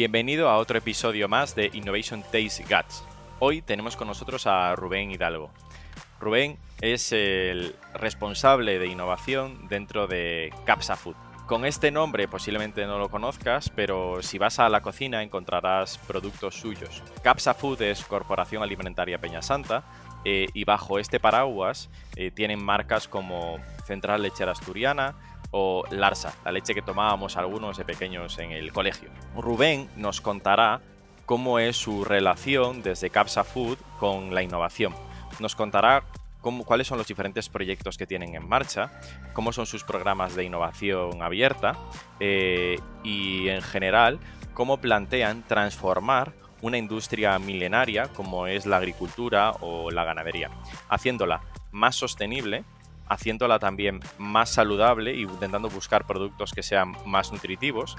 [0.00, 3.04] Bienvenido a otro episodio más de Innovation Taste Guts.
[3.38, 5.50] Hoy tenemos con nosotros a Rubén Hidalgo.
[6.18, 11.16] Rubén es el responsable de innovación dentro de Capsa Food.
[11.46, 16.54] Con este nombre posiblemente no lo conozcas, pero si vas a la cocina encontrarás productos
[16.54, 17.02] suyos.
[17.22, 19.84] Capsa Food es Corporación Alimentaria Peña Santa
[20.24, 25.14] eh, y bajo este paraguas eh, tienen marcas como Central Lechera Asturiana,
[25.50, 29.10] o Larsa, la leche que tomábamos algunos de pequeños en el colegio.
[29.36, 30.80] Rubén nos contará
[31.26, 34.94] cómo es su relación desde Capsa Food con la innovación.
[35.38, 36.04] Nos contará
[36.40, 38.90] cuáles son los diferentes proyectos que tienen en marcha,
[39.32, 41.76] cómo son sus programas de innovación abierta
[42.18, 44.18] eh, y en general
[44.54, 46.32] cómo plantean transformar
[46.62, 50.50] una industria milenaria como es la agricultura o la ganadería,
[50.88, 52.64] haciéndola más sostenible
[53.10, 57.96] haciéndola también más saludable y intentando buscar productos que sean más nutritivos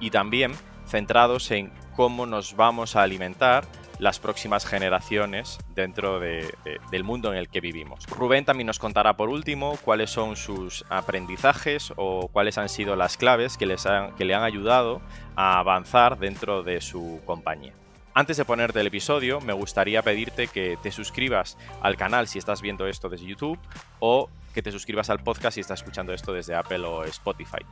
[0.00, 0.52] y también
[0.86, 3.64] centrados en cómo nos vamos a alimentar
[3.98, 8.06] las próximas generaciones dentro del mundo en el que vivimos.
[8.06, 13.16] Rubén también nos contará por último cuáles son sus aprendizajes o cuáles han sido las
[13.16, 15.00] claves que, les que le han ayudado
[15.36, 17.74] a avanzar dentro de su compañía.
[18.14, 22.60] Antes de ponerte el episodio, me gustaría pedirte que te suscribas al canal si estás
[22.60, 23.58] viendo esto desde YouTube
[24.00, 27.64] o que te suscribas al podcast si estás escuchando esto desde Apple o Spotify.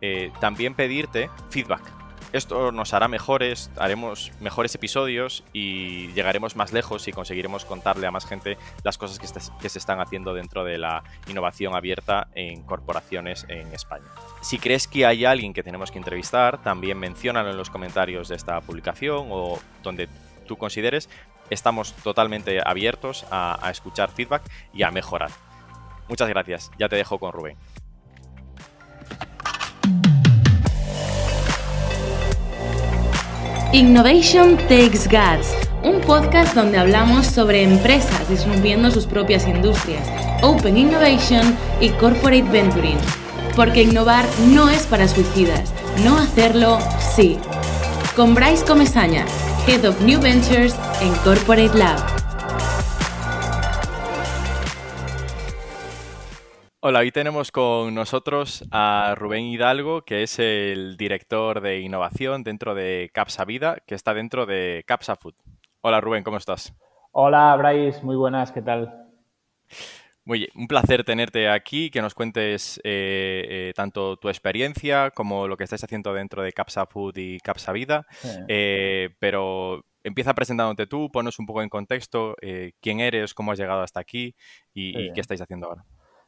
[0.00, 1.82] Eh, también pedirte feedback.
[2.32, 8.10] Esto nos hará mejores, haremos mejores episodios y llegaremos más lejos y conseguiremos contarle a
[8.10, 13.46] más gente las cosas que, se están haciendo dentro de la innovación abierta en corporaciones
[13.48, 14.06] en España.
[14.42, 18.36] Si crees que hay alguien que tenemos que entrevistar, también menciónalo en los comentarios de
[18.36, 20.08] esta publicación o donde
[20.46, 21.08] tú consideres.
[21.48, 24.42] Estamos totalmente abiertos a escuchar feedback
[24.74, 25.30] y a mejorar.
[26.08, 26.70] Muchas gracias.
[26.78, 27.56] Ya te dejo con Rubén.
[33.72, 40.08] Innovation Takes Guts, un podcast donde hablamos sobre empresas disminuyendo sus propias industrias,
[40.42, 42.96] Open Innovation y Corporate Venturing.
[43.54, 46.78] Porque innovar no es para suicidas, no hacerlo
[47.14, 47.38] sí.
[48.14, 49.26] Con Bryce Comesaña,
[49.66, 52.15] Head of New Ventures en Corporate Lab.
[56.88, 62.76] Hola, hoy tenemos con nosotros a Rubén Hidalgo, que es el director de innovación dentro
[62.76, 65.34] de Capsa Vida, que está dentro de Capsa Food.
[65.80, 66.72] Hola Rubén, ¿cómo estás?
[67.10, 69.08] Hola Bryce, muy buenas, ¿qué tal?
[70.24, 75.48] Muy bien, un placer tenerte aquí, que nos cuentes eh, eh, tanto tu experiencia como
[75.48, 78.06] lo que estáis haciendo dentro de Capsa Food y Capsa Vida.
[78.46, 82.36] Eh, pero empieza presentándote tú, ponos un poco en contexto
[82.80, 84.36] quién eres, cómo has llegado hasta aquí
[84.72, 85.84] y qué estáis haciendo ahora.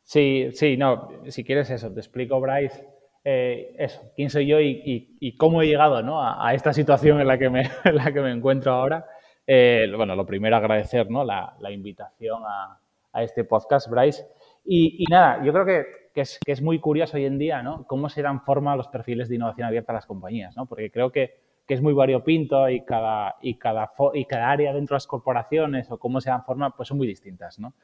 [0.09, 2.83] Sí, sí, no, si quieres eso, te explico, Bryce,
[3.23, 6.23] eh, eso, quién soy yo y, cómo he llegado ¿no?
[6.23, 9.05] a, esta situación en la que me, la que me encuentro ahora.
[9.47, 11.25] Eh, bueno, lo primero agradecer ¿no?
[11.25, 12.81] la, invitación a,
[13.23, 14.25] este podcast, Bryce.
[14.65, 17.87] Y, nada, yo creo que, es, que, es, muy curioso hoy en día ¿no?
[17.87, 20.65] cómo se dan forma los perfiles de innovación abierta a las compañías, ¿no?
[20.65, 21.35] porque creo que,
[21.67, 25.91] que es muy variopinto y cada, y, cada, y cada área dentro de las corporaciones
[25.91, 27.59] o cómo se dan forma pues son muy distintas.
[27.59, 27.75] ¿no?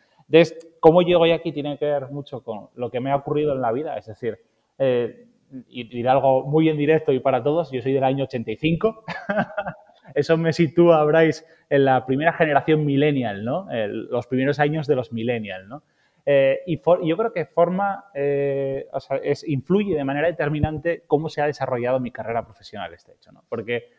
[0.80, 3.60] Cómo llego yo aquí tiene que ver mucho con lo que me ha ocurrido en
[3.60, 4.38] la vida, es decir,
[4.78, 5.26] eh,
[5.68, 9.04] y, de algo muy en directo y para todos, yo soy del año 85,
[10.14, 13.66] eso me sitúa, Bryce, en la primera generación millennial, ¿no?
[13.70, 15.82] los primeros años de los millennials, ¿no?
[16.26, 21.28] Eh, y yo creo que forma, eh, o sea, es, influye de manera determinante cómo
[21.28, 23.44] se ha desarrollado mi carrera profesional este hecho, ¿no?
[23.48, 23.90] Porque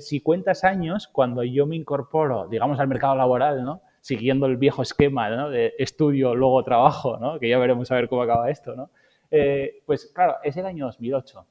[0.00, 3.82] si cuentas años, cuando yo me incorporo, digamos, al mercado laboral, ¿no?
[4.00, 7.38] Siguiendo el viejo esquema de estudio, luego trabajo, ¿no?
[7.38, 8.90] que ya veremos a ver cómo acaba esto, ¿no?
[9.30, 11.46] Eh, pues claro, es el año 2008.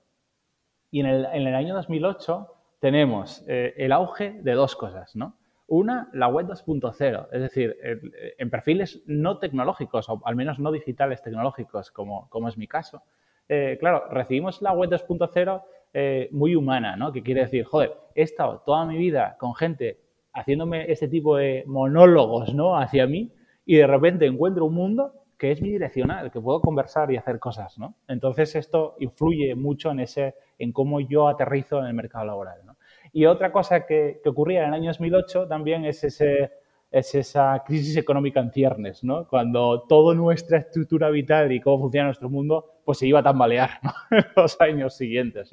[0.91, 2.47] Y en el, año 2008
[2.79, 5.35] tenemos eh, el auge de dos cosas, ¿no?
[5.67, 11.21] Una, la web 2.0, es decir, en perfiles no tecnológicos, o al menos no digitales
[11.21, 13.03] tecnológicos, como, es mi caso.
[13.49, 17.11] Eh, claro, recibimos la web 2.0 muy humana, ¿no?
[17.11, 19.99] Que quiere decir, joder, he estado toda mi vida con gente
[20.37, 22.77] haciéndome este tipo de monólogos ¿no?
[22.77, 23.31] hacia mí
[23.65, 27.77] y de repente encuentro un mundo que es bidireccional, que puedo conversar y hacer cosas,
[27.77, 27.95] ¿no?
[28.07, 32.75] Entonces esto influye mucho en, ese, en cómo yo aterrizo en el mercado laboral, ¿no?
[33.13, 36.53] Y otra cosa que, ocurría en el año 2008 también es, ese,
[36.89, 39.27] es esa crisis económica en ciernes, ¿no?
[39.27, 43.69] Cuando toda nuestra estructura vital y cómo funciona nuestro mundo, pues se iba a tambalear
[44.11, 45.51] en los años siguientes.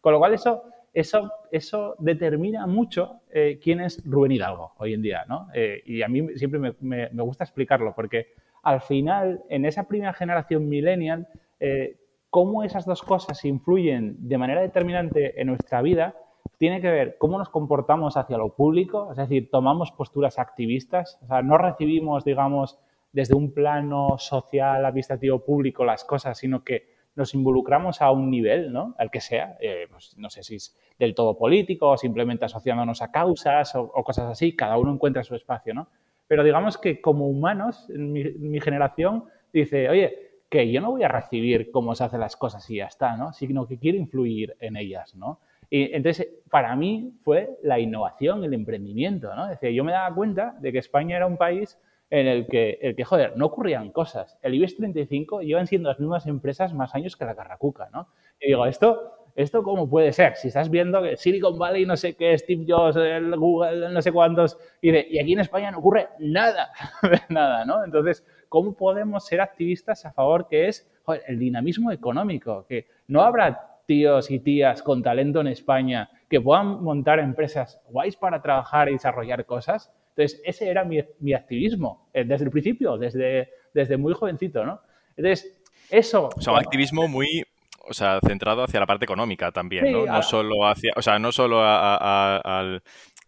[0.00, 0.62] Con lo cual eso
[0.94, 5.48] eso, eso determina mucho eh, quién es Rubén Hidalgo hoy en día, ¿no?
[5.52, 8.28] Eh, y a mí siempre me, gusta explicarlo, porque
[8.62, 11.26] al final, en esa primera generación millennial,
[11.58, 11.98] eh,
[12.30, 16.14] cómo esas dos cosas influyen de manera determinante en nuestra vida,
[16.58, 21.26] tiene que ver cómo nos comportamos hacia lo público, es decir, tomamos posturas activistas, o
[21.26, 22.78] sea, no recibimos, digamos,
[23.12, 28.72] desde un plano social, administrativo, público las cosas, sino que nos involucramos a un nivel,
[28.72, 28.94] ¿no?
[28.98, 33.02] Al que sea, eh, pues, no sé si es del todo político o simplemente asociándonos
[33.02, 35.88] a causas o, cosas así, cada uno encuentra su espacio, ¿no?
[36.26, 41.08] Pero digamos que como humanos, mi, mi generación dice, oye, que yo no voy a
[41.08, 43.32] recibir cómo se hacen las cosas y ya está, ¿no?
[43.32, 45.40] Sino que quiero influir en ellas, ¿no?
[45.70, 49.50] Y entonces, para mí fue la innovación, el emprendimiento, ¿no?
[49.50, 51.78] Es yo me daba cuenta de que España era un país
[52.10, 54.38] en el que, el que, joder, no ocurrían cosas.
[54.42, 58.08] El IBEX 35 llevan siendo las mismas empresas más años que la Carracuca, ¿no?
[58.40, 60.36] Y digo, esto, ¿esto cómo puede ser?
[60.36, 62.96] Si estás viendo que Silicon Valley, no sé qué, Steve Jobs,
[63.36, 66.70] Google, no sé cuántos, y, de, y aquí en España no ocurre nada,
[67.28, 67.84] nada, ¿no?
[67.84, 70.90] Entonces, ¿cómo podemos ser activistas a favor que es
[71.26, 72.66] el dinamismo económico?
[72.68, 78.16] Que no habrá tíos y tías con talento en España que puedan montar empresas guays
[78.16, 79.92] para trabajar y desarrollar cosas.
[80.16, 84.80] Entonces, ese era mi, activismo eh, desde el principio, desde, desde muy jovencito, ¿no?
[85.16, 86.30] Entonces, eso...
[86.36, 87.42] O sea, un activismo muy,
[87.88, 90.06] o sea, centrado hacia la parte económica también, ¿no?
[90.06, 92.82] No solo hacia, o sea, no solo al,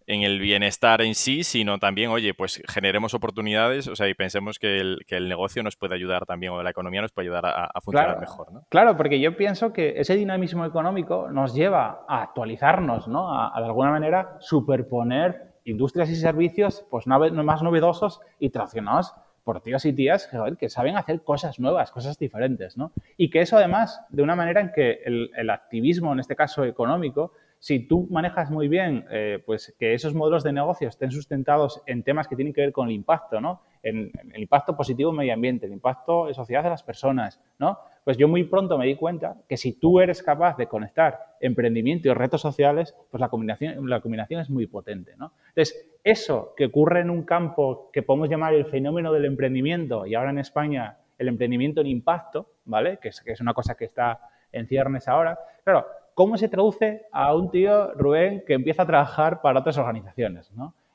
[0.06, 4.59] en el bienestar en sí, sino también, oye, pues generemos oportunidades, o sea, y pensemos
[4.59, 7.47] que el, que el negocio nos puede ayudar también, o la economía nos puede ayudar
[7.47, 8.65] a, funcionar mejor, ¿no?
[8.69, 13.33] Claro, porque yo pienso que ese dinamismo económico nos lleva a actualizarnos, ¿no?
[13.33, 19.15] A, de alguna manera superponer industrias y servicios, pues más novedosos y traccionados
[19.45, 20.29] por tíos y tías
[20.59, 22.91] que saben hacer cosas nuevas, cosas diferentes, ¿no?
[23.17, 26.65] Y que eso además, de una manera en que el, el activismo, en este caso
[26.65, 31.82] económico, si tú manejas muy bien eh, pues que esos modelos de negocio estén sustentados
[31.87, 33.62] en temas que tienen que ver con el impacto, ¿no?
[33.82, 37.79] El impacto positivo en medio ambiente, el impacto en sociedad de las personas, ¿no?
[38.03, 42.08] Pues yo muy pronto me di cuenta que si tú eres capaz de conectar emprendimiento
[42.08, 45.32] y retos sociales, pues la combinación, la combinación es muy potente, ¿no?
[45.49, 50.14] Entonces, eso que ocurre en un campo que podemos llamar el fenómeno del emprendimiento y
[50.14, 52.99] ahora en España el emprendimiento en impacto, ¿vale?
[53.00, 54.20] Que es, que es una cosa que está
[54.52, 55.38] en ciernes ahora.
[55.64, 55.87] Claro,
[56.17, 60.51] ¿Cómo se traduce a un tío, Rubén, que empieza a trabajar para otras organizaciones?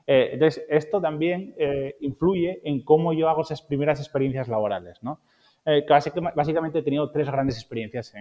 [0.08, 4.98] Eh, entonces, esto también eh, influye en cómo yo hago esas primeras experiencias laborales.
[5.04, 5.20] ¿no?
[5.64, 8.12] Eh, básicamente he tenido tres grandes experiencias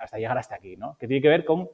[0.00, 0.96] hasta llegar hasta aquí, ¿no?
[0.98, 1.70] que tiene que ver con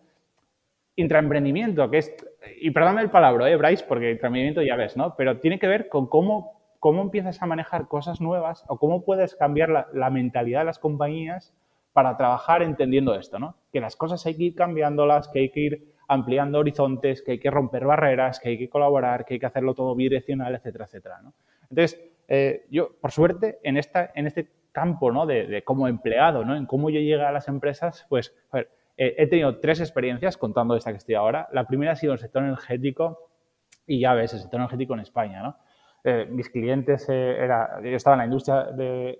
[0.96, 2.14] intraemprendimiento, que es,
[2.60, 3.86] y perdóname el palabra, ¿eh, Bryce?
[3.88, 5.16] Porque intraemprendimiento ya ves, ¿no?
[5.16, 9.34] Pero tiene que ver con cómo, cómo empiezas a manejar cosas nuevas o cómo puedes
[9.34, 11.54] cambiar la, la mentalidad de las compañías
[11.92, 13.56] para trabajar entendiendo esto, ¿no?
[13.72, 17.38] Que las cosas hay que ir cambiándolas, que hay que ir ampliando horizontes, que hay
[17.38, 21.20] que romper barreras, que hay que colaborar, que hay que hacerlo todo bidireccional, etcétera, etcétera,
[21.22, 21.34] ¿no?
[21.70, 25.26] Entonces, eh, yo, por suerte, en, esta, en este campo, ¿no?
[25.26, 26.56] De, como empleado, ¿no?
[26.56, 28.34] En cómo yo llegué a las empresas, pues,
[28.96, 31.48] he tenido tres experiencias contando esta que estoy ahora.
[31.52, 33.30] La primera ha sido el sector energético
[33.86, 35.56] y ya ves, el sector energético en España, ¿no?
[36.04, 38.66] Eh, mis clientes, eh, era, yo estaba en la industria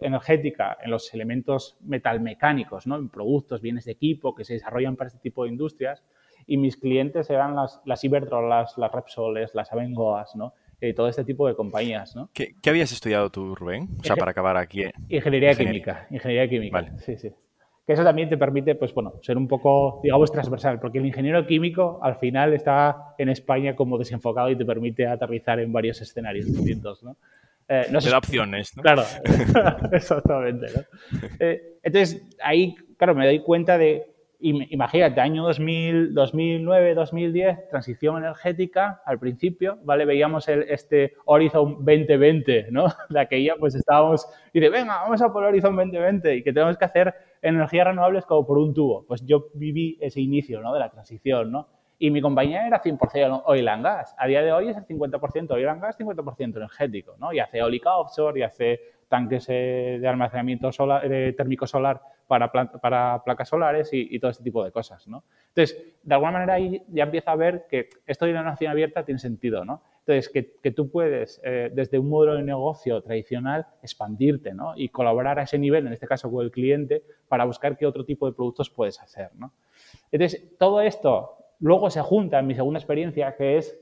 [0.00, 2.96] energética, en los elementos metalmecánicos, ¿no?
[2.96, 6.02] en productos, bienes de equipo que se desarrollan para este tipo de industrias,
[6.44, 10.54] y mis clientes eran las, las Iberdrolas, las Repsoles, las Abengoas, ¿no?
[10.80, 12.16] y todo este tipo de compañías.
[12.16, 12.28] ¿no?
[12.32, 13.88] ¿Qué, habías estudiado tú, Rubén?
[14.00, 14.82] O sea, para acabar aquí.
[15.08, 16.08] Ingeniería, química.
[16.10, 16.98] Ingeniería química.
[16.98, 17.32] Sí, sí
[17.86, 21.46] que eso también te permite, pues bueno, ser un poco, digamos, transversal, porque el ingeniero
[21.46, 26.46] químico al final está en España como desenfocado y te permite aterrizar en varios escenarios
[26.46, 27.16] distintos, ¿no?
[27.68, 28.82] Eh, no te da opciones, ¿no?
[28.82, 29.02] Claro,
[29.92, 30.82] exactamente, ¿no?
[31.40, 34.11] Eh, entonces, ahí, claro, me doy cuenta de,
[34.42, 40.04] imagínate, año 2000, 2009, 2010, transición energética, al principio, ¿vale?
[40.04, 42.86] Veíamos este Horizon 2020, ¿no?
[43.08, 46.76] De aquella, pues estábamos, y de, venga, vamos a por Horizon 2020 y que tenemos
[46.76, 49.04] que hacer energías renovables como por un tubo.
[49.06, 50.72] Pues yo viví ese inicio, ¿no?
[50.74, 51.68] De la transición, ¿no?
[51.98, 54.14] Y mi compañía era 100% oil and gas.
[54.18, 57.32] A día de hoy es el 50% oil and gas, 50% energético, ¿no?
[57.32, 58.80] Y hace eólica offshore y hace
[59.12, 61.02] tanques eh, de almacenamiento solar,
[61.36, 65.22] térmico solar para, para placas solares y, todo este tipo de cosas, ¿no?
[65.48, 69.04] Entonces, de alguna manera ahí ya empieza a ver que esto de la nación abierta
[69.04, 69.82] tiene sentido, ¿no?
[69.98, 74.72] Entonces, que, tú puedes, eh, desde un modelo de negocio tradicional, expandirte, ¿no?
[74.76, 78.06] Y colaborar a ese nivel, en este caso con el cliente, para buscar qué otro
[78.06, 79.52] tipo de productos puedes hacer, ¿no?
[80.10, 83.78] Entonces, todo esto luego se junta en mi segunda experiencia, que es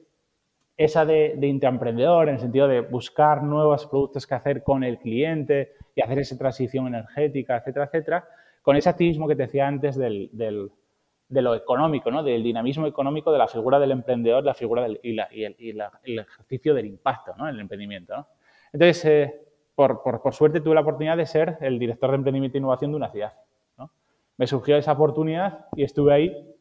[0.80, 4.98] esa de, de intraemprendedor, en el sentido de buscar nuevos productos que hacer con el
[4.98, 8.28] cliente y hacer esa transición energética, etcétera, etcétera,
[8.62, 12.22] con ese activismo que te decía antes del, de lo económico, ¿no?
[12.22, 16.86] del dinamismo económico de la figura del emprendedor la figura del, y, el, ejercicio del
[16.86, 17.46] impacto ¿no?
[17.46, 18.16] en el emprendimiento.
[18.16, 18.28] ¿no?
[18.72, 19.40] Entonces, eh,
[19.74, 22.96] por, por, suerte tuve la oportunidad de ser el director de emprendimiento e innovación de
[22.96, 23.34] una ciudad.
[23.76, 23.90] ¿no?
[24.38, 26.56] Me surgió esa oportunidad y estuve ahí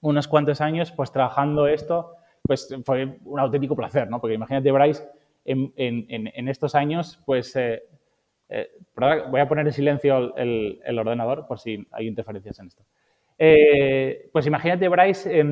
[0.00, 2.16] unos cuantos años pues trabajando esto,
[2.50, 4.20] pues fue un auténtico placer, ¿no?
[4.20, 5.04] Porque imagínate, Bryce,
[5.44, 7.84] en, en, estos años, pues, eh,
[8.48, 8.68] eh,
[9.30, 12.82] voy a poner en silencio el, el, ordenador por si hay interferencias en esto.
[13.38, 15.44] Eh, pues imagínate, Bryce,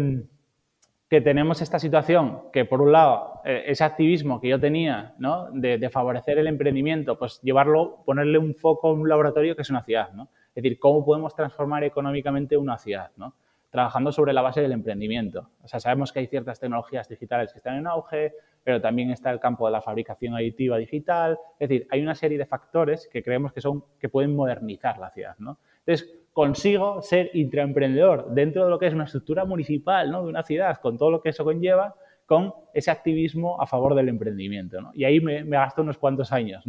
[1.09, 5.53] que tenemos esta situación que, por un lado, ese activismo que yo tenía, ¿no?
[5.53, 9.71] De, de, favorecer el emprendimiento, pues llevarlo, ponerle un foco en un laboratorio que es
[9.71, 10.31] una ciudad, ¿no?
[10.49, 13.35] Es decir, cómo podemos transformar económicamente una ciudad, ¿no?
[13.71, 15.51] Trabajando sobre la base del emprendimiento.
[15.63, 18.33] O sea, sabemos que hay ciertas tecnologías digitales que están en auge,
[18.65, 21.39] pero también está el campo de la fabricación aditiva digital.
[21.59, 25.11] Es decir, hay una serie de factores que creemos que, son, que pueden modernizar la
[25.11, 25.37] ciudad.
[25.39, 25.59] ¿no?
[25.87, 30.23] Entonces, consigo ser intraemprendedor dentro de lo que es una estructura municipal ¿no?
[30.23, 31.95] de una ciudad, con todo lo que eso conlleva,
[32.27, 34.79] con ese activismo a favor del emprendimiento.
[34.93, 36.67] Y ahí me, me gasto unos cuantos años.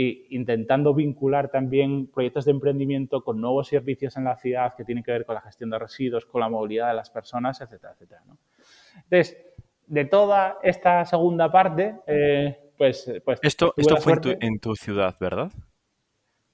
[0.00, 5.02] E intentando vincular también proyectos de emprendimiento con nuevos servicios en la ciudad que tienen
[5.02, 8.22] que ver con la gestión de residuos, con la movilidad de las personas, etcétera, etcétera.
[8.28, 8.38] ¿no?
[8.94, 9.36] Entonces,
[9.88, 13.40] de toda esta segunda parte, eh, pues, pues...
[13.42, 15.50] Esto, esto fue en tu, ciudad, ¿verdad?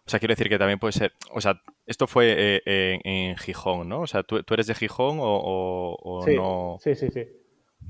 [0.06, 3.90] O sea, quiero decir que también puede ser, o sea, esto fue eh, en, Gijón,
[3.90, 4.00] ¿no?
[4.00, 6.78] O sea, ¿tú, eres de Gijón o, no?
[6.80, 7.26] Sí, sí, sí.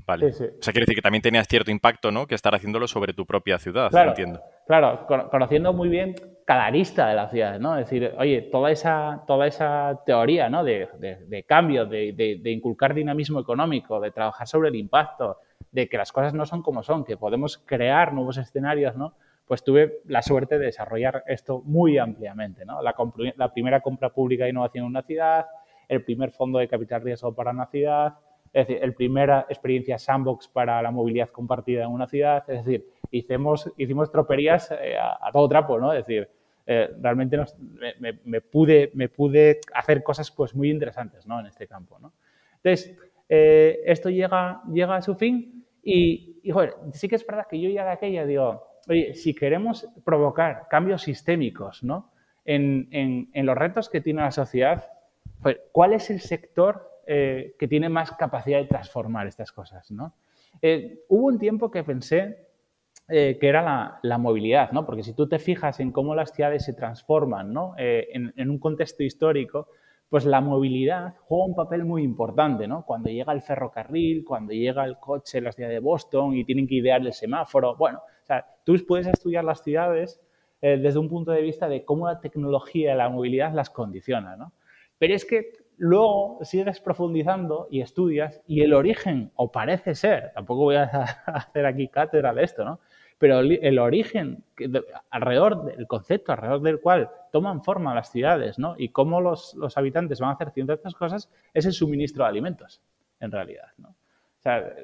[0.05, 0.27] Vale.
[0.27, 2.27] O sea, quiere decir que también tenías cierto impacto, ¿no?
[2.27, 4.41] Que estar haciéndolo sobre tu propia ciudad, claro, entiendo.
[4.67, 7.77] Claro, conociendo muy bien cada arista de la ciudad, ¿no?
[7.77, 10.63] Es decir, oye, toda esa, toda esa teoría, ¿no?
[10.63, 10.87] De,
[11.27, 15.39] de, cambio, de, de, inculcar dinamismo económico, de trabajar sobre el impacto,
[15.71, 19.15] de que las cosas no son como son, que podemos crear nuevos escenarios, ¿no?
[19.47, 22.81] Pues tuve la suerte de desarrollar esto muy ampliamente, ¿no?
[22.83, 22.95] La,
[23.37, 25.47] la primera compra pública de innovación en una ciudad,
[25.87, 28.13] el primer fondo de capital riesgo para una ciudad,
[28.55, 32.87] es decir, el primera experiencia sandbox para la movilidad compartida en una ciudad, es decir,
[33.11, 35.91] hicimos, hicimos troperías eh, a, todo trapo, ¿no?
[35.91, 36.29] Es decir,
[36.65, 37.37] eh, realmente
[38.23, 41.41] me, pude, me pude hacer cosas pues muy interesantes, ¿no?
[41.41, 42.13] En este campo, ¿no?
[42.63, 42.97] Entonces,
[43.27, 47.59] eh, esto llega, llega a su fin y, y joder, sí que es verdad que
[47.59, 52.09] yo ya de aquella digo, oye, si queremos provocar cambios sistémicos, ¿no?
[52.45, 52.87] En,
[53.33, 54.87] en, los retos que tiene la sociedad,
[55.73, 59.91] ¿cuál es el sector eh, que tiene más capacidad de transformar estas cosas.
[59.91, 60.15] ¿no?
[60.61, 62.47] Eh, hubo un tiempo que pensé
[63.07, 64.87] eh, que era la, movilidad, ¿no?
[64.87, 67.75] porque si tú te fijas en cómo las ciudades se transforman ¿no?
[67.77, 69.67] en, un contexto histórico,
[70.09, 72.67] pues la movilidad juega un papel muy importante.
[72.67, 72.83] ¿no?
[72.85, 76.67] Cuando llega el ferrocarril, cuando llega el coche en la ciudad de Boston y tienen
[76.67, 80.19] que idear el semáforo, bueno, o sea, tú puedes estudiar las ciudades
[80.59, 84.35] desde un punto de vista de cómo la tecnología la movilidad las condiciona.
[84.35, 84.53] ¿no?
[84.97, 90.63] Pero es que luego sigues profundizando y estudias y el origen, o parece ser, tampoco
[90.63, 90.83] voy a
[91.25, 92.79] hacer aquí cátedra de esto, ¿no?
[93.17, 94.43] Pero el origen
[95.09, 98.75] alrededor del concepto, alrededor del cual toman forma las ciudades, ¿no?
[98.77, 102.81] Y cómo los, los habitantes van a hacer ciertas cosas, es el suministro de alimentos,
[103.21, 103.95] en realidad, ¿no?
[104.45, 104.75] Sea,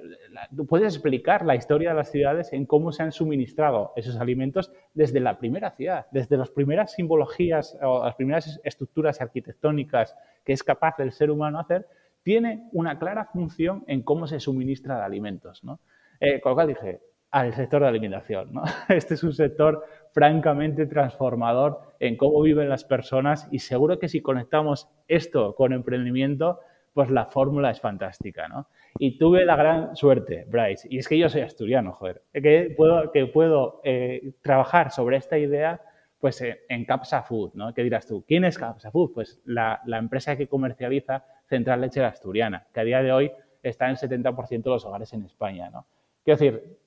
[0.56, 4.72] tú puedes explicar la historia de las ciudades en cómo se han suministrado esos alimentos
[4.94, 10.64] desde la primera ciudad, desde las primeras simbologías o las primeras estructuras arquitectónicas que es
[10.64, 11.88] capaz el ser humano hacer,
[12.24, 15.64] tiene una clara función en cómo se suministra de alimentos.
[15.64, 15.80] ¿no?
[16.20, 18.54] Eh, con lo cual dije, al sector de alimentación.
[18.54, 18.64] ¿no?
[18.90, 24.22] Este es un sector francamente transformador en cómo viven las personas y seguro que si
[24.22, 26.60] conectamos esto con emprendimiento,
[26.94, 28.68] pues la fórmula es fantástica, ¿no?
[29.00, 33.12] Y tuve la gran suerte, Bryce, y es que yo soy asturiano, joder, que puedo,
[33.12, 35.82] que puedo eh, trabajar sobre esta idea
[36.20, 37.74] pues eh, en Capsa Food, ¿no?
[37.74, 38.24] ¿Qué dirás tú?
[38.28, 39.14] ¿Quién es Capsa Food?
[39.14, 43.32] Pues la, la empresa que comercializa Central Leche Asturiana, que a día de hoy
[43.64, 45.88] está en 70% de los hogares en España, ¿no?
[46.24, 46.78] Quiero decir,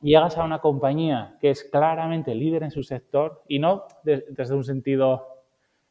[0.00, 4.64] llegas a una compañía que es claramente líder en su sector y no desde un
[4.64, 5.39] sentido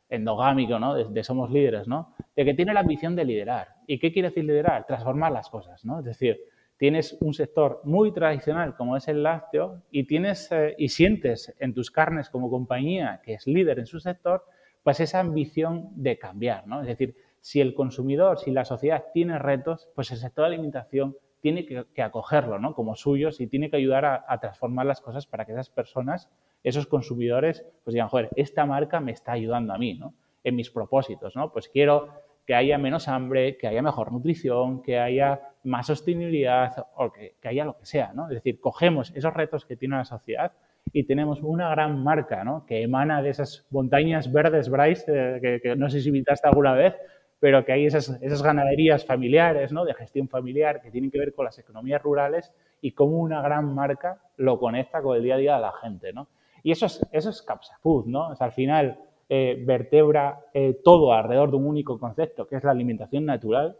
[0.09, 0.95] endogámico, ¿no?
[0.95, 2.13] De, somos líderes, ¿no?
[2.35, 3.75] De que tiene la ambición de liderar.
[3.87, 4.85] ¿Y qué quiere decir liderar?
[4.85, 5.99] Transformar las cosas, ¿no?
[5.99, 6.39] Es decir,
[6.77, 11.73] tienes un sector muy tradicional como es el lácteo y tienes eh, y sientes en
[11.73, 14.43] tus carnes como compañía que es líder en su sector,
[14.83, 16.81] pues esa ambición de cambiar, ¿no?
[16.81, 21.15] Es decir, si el consumidor, si la sociedad tiene retos, pues el sector de alimentación
[21.41, 22.73] tiene que, acogerlo, ¿no?
[22.73, 26.29] Como suyos y tiene que ayudar a transformar las cosas para que esas personas
[26.63, 30.13] esos consumidores pues digan, joder, esta marca me está ayudando a mí, ¿no?
[30.43, 31.51] En mis propósitos, ¿no?
[31.51, 32.09] Pues quiero
[32.45, 37.63] que haya menos hambre, que haya mejor nutrición, que haya más sostenibilidad o que, haya
[37.63, 38.23] lo que sea, ¿no?
[38.23, 40.53] Es decir, cogemos esos retos que tiene la sociedad
[40.91, 42.65] y tenemos una gran marca, ¿no?
[42.65, 46.95] Que emana de esas montañas verdes, Bryce, eh, que, no sé si visitaste alguna vez,
[47.39, 49.85] pero que hay esas, esas ganaderías familiares, ¿no?
[49.85, 52.51] De gestión familiar que tienen que ver con las economías rurales
[52.81, 56.13] y cómo una gran marca lo conecta con el día a día de la gente,
[56.13, 56.27] ¿no?
[56.63, 57.45] Y eso es, eso es
[57.81, 58.29] Food, ¿no?
[58.29, 62.63] O sea, al final eh, vertebra eh, todo alrededor de un único concepto, que es
[62.63, 63.77] la alimentación natural,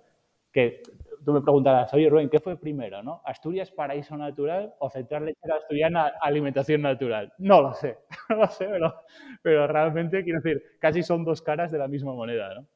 [0.51, 0.81] que
[1.23, 3.21] tú me preguntarás, oye Rubén, ¿qué fue primero, no?
[3.25, 7.33] ¿Asturias paraíso natural o Central Lechera Asturiana alimentación natural?
[7.37, 7.97] No lo sé,
[8.29, 8.93] no lo sé, pero,
[9.41, 12.67] pero realmente quiero decir, casi son dos caras de la misma moneda, ¿no?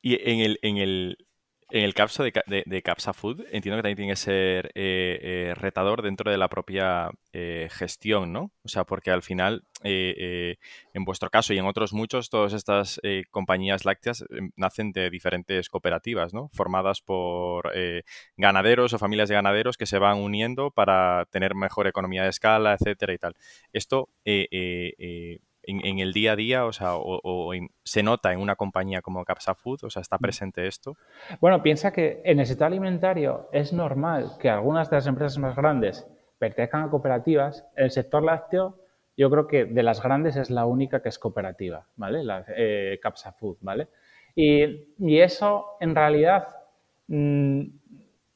[0.00, 1.16] Y en el, en el,
[1.72, 6.02] en el caso de, Capsa Food, entiendo que también tiene que ser eh, eh, retador
[6.02, 8.52] dentro de la propia eh, gestión, ¿no?
[8.62, 13.00] O sea, porque al final, en vuestro caso y en otros muchos, todas estas
[13.30, 14.22] compañías lácteas
[14.54, 16.50] nacen de diferentes cooperativas, ¿no?
[16.52, 17.72] Formadas por
[18.36, 22.74] ganaderos o familias de ganaderos que se van uniendo para tener mejor economía de escala,
[22.74, 23.34] etcétera y tal.
[23.72, 24.10] Esto
[25.64, 27.52] en, el día a día, o sea, o,
[27.84, 30.20] se nota en una compañía como Capsa Food, o sea, está mm.
[30.20, 30.96] presente esto?
[31.40, 35.56] Bueno, piensa que en el sector alimentario es normal que algunas de las empresas más
[35.56, 36.06] grandes
[36.38, 37.64] pertenezcan a cooperativas.
[37.76, 38.76] El sector lácteo,
[39.16, 42.24] yo creo que de las grandes es la única que es cooperativa, ¿vale?
[42.24, 43.88] La eh, Capsa Food, ¿vale?
[44.34, 46.48] Y, eso, en realidad,
[47.06, 47.62] mm,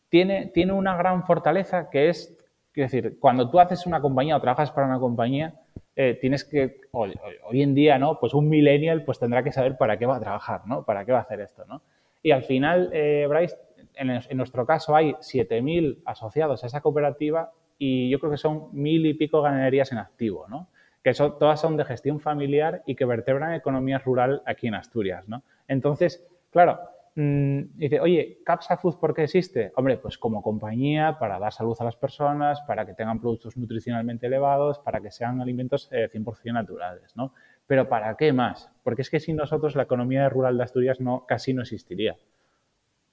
[0.08, 2.36] tiene, tiene una gran fortaleza que es,
[2.76, 5.54] quiero decir, cuando tú haces una compañía o trabajas para una compañía,
[5.96, 7.14] eh, tienes que, hoy,
[7.62, 8.20] en día, ¿no?
[8.20, 10.84] Pues un millennial pues tendrá que saber para qué va a trabajar, ¿no?
[10.84, 11.80] Para qué va a hacer esto, ¿no?
[12.22, 13.56] Y al final, eh, Bryce,
[13.94, 19.06] en, nuestro caso hay 7.000 asociados a esa cooperativa y yo creo que son mil
[19.06, 20.68] y pico ganaderías en activo, ¿no?
[21.02, 25.26] Que son, todas son de gestión familiar y que vertebran economía rural aquí en Asturias,
[25.28, 25.44] ¿no?
[25.66, 26.78] Entonces, claro,
[27.18, 29.72] Mm, dice, oye, Capsa Food, ¿por qué existe?
[29.76, 34.26] Hombre, pues como compañía para dar salud a las personas, para que tengan productos nutricionalmente
[34.26, 37.32] elevados, para que sean alimentos 100% eh, naturales, ¿no?
[37.66, 38.70] Pero ¿para qué más?
[38.84, 42.16] Porque es que sin nosotros la economía rural de Asturias no, casi no existiría.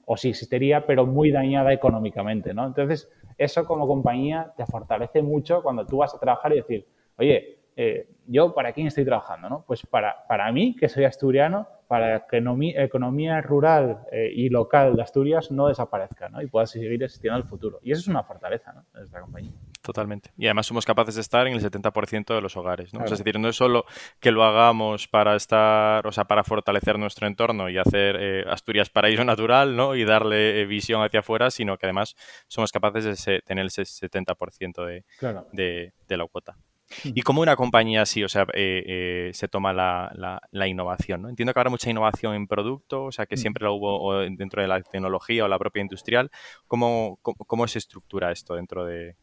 [0.06, 2.68] O sí existiría, pero muy dañada económicamente, ¿no?
[2.68, 6.86] Entonces, eso como compañía te fortalece mucho cuando tú vas a trabajar y decir,
[7.18, 9.64] oye, eh, yo para quién estoy trabajando, ¿no?
[9.66, 14.96] Pues para, para mí, que soy asturiano, para que la economía rural eh, y local
[14.96, 16.42] de Asturias no desaparezca ¿no?
[16.42, 17.78] y pueda seguir existiendo en el futuro.
[17.84, 18.84] Y eso es una fortaleza ¿no?
[19.00, 19.52] de esta compañía.
[19.84, 20.32] Totalmente.
[20.36, 22.92] Y además somos capaces de estar en el 70% de los hogares.
[22.96, 23.06] ¿no?
[23.06, 23.86] es decir, no es solo
[24.20, 28.90] que lo hagamos para estar, o sea, para fortalecer nuestro entorno y hacer eh, Asturias
[28.90, 29.94] paraíso natural ¿no?
[29.94, 32.16] y darle eh, visión hacia afuera, sino que además
[32.48, 35.06] somos capaces de tener ese 70% de,
[35.52, 36.58] de, de la cuota.
[37.04, 41.22] ¿Y cómo una compañía así, o sea, eh, eh, se toma la, innovación?
[41.22, 41.30] ¿no?
[41.30, 43.38] Entiendo que habrá mucha innovación en producto, o sea, que mm.
[43.38, 46.30] siempre lo hubo dentro de la tecnología o la propia industrial.
[46.68, 49.16] ¿Cómo, cómo, se estructura esto dentro de,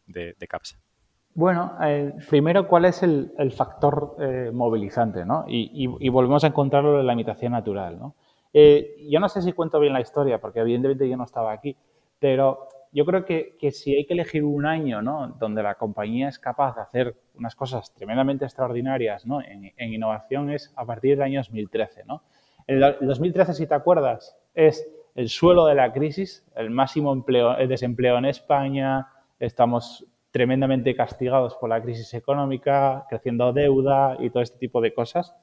[0.49, 0.79] CAPSA?
[1.35, 4.17] Bueno, eh, primero, ¿cuál es el, factor
[4.53, 5.25] movilizante?
[5.25, 5.45] ¿no?
[5.47, 7.99] Y, volvemos a encontrarlo en la imitación natural.
[7.99, 8.15] ¿no?
[8.53, 11.77] yo no sé si cuento bien la historia, porque evidentemente yo no estaba aquí,
[12.19, 15.29] pero yo creo que, si hay que elegir un año ¿no?
[15.39, 19.41] donde la compañía es capaz de hacer unas cosas tremendamente extraordinarias ¿no?
[19.41, 22.05] en, innovación es a partir del año 2013.
[22.05, 22.23] ¿no?
[22.67, 27.69] El, 2013, si te acuerdas, es el suelo de la crisis, el máximo empleo, el
[27.69, 34.59] desempleo en España, estamos tremendamente castigados por la crisis económica, creciendo deuda y todo este
[34.59, 35.35] tipo de cosas.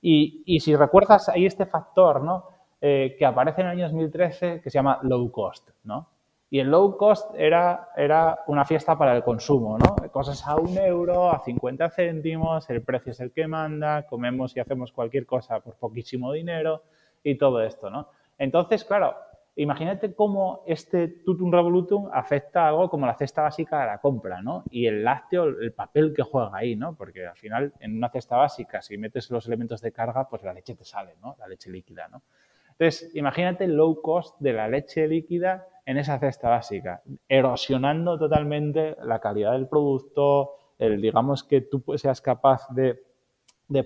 [0.00, 2.44] Y, y si recuerdas, hay este factor ¿no?
[2.80, 5.70] Eh, que aparece en el año 2013 que se llama low cost.
[5.84, 6.17] ¿no?
[6.50, 9.96] Y el low cost era, era una fiesta para el consumo, ¿no?
[10.10, 14.60] Cosas a un euro, a 50 céntimos, el precio es el que manda, comemos y
[14.60, 16.84] hacemos cualquier cosa por poquísimo dinero
[17.22, 18.08] y todo esto, ¿no?
[18.38, 19.14] Entonces, claro,
[19.56, 24.40] imagínate cómo este tutum revolutum afecta a algo como la cesta básica de la compra,
[24.40, 24.64] ¿no?
[24.70, 26.94] Y el lácteo, el papel que juega ahí, ¿no?
[26.94, 30.54] Porque al final, en una cesta básica, si metes los elementos de carga, pues la
[30.54, 31.36] leche te sale, ¿no?
[31.38, 32.22] La leche líquida, ¿no?
[32.70, 38.94] Entonces, imagínate el low cost de la leche líquida en esa cesta básica, erosionando totalmente
[39.02, 43.02] la calidad del producto, el, digamos que tú seas capaz de,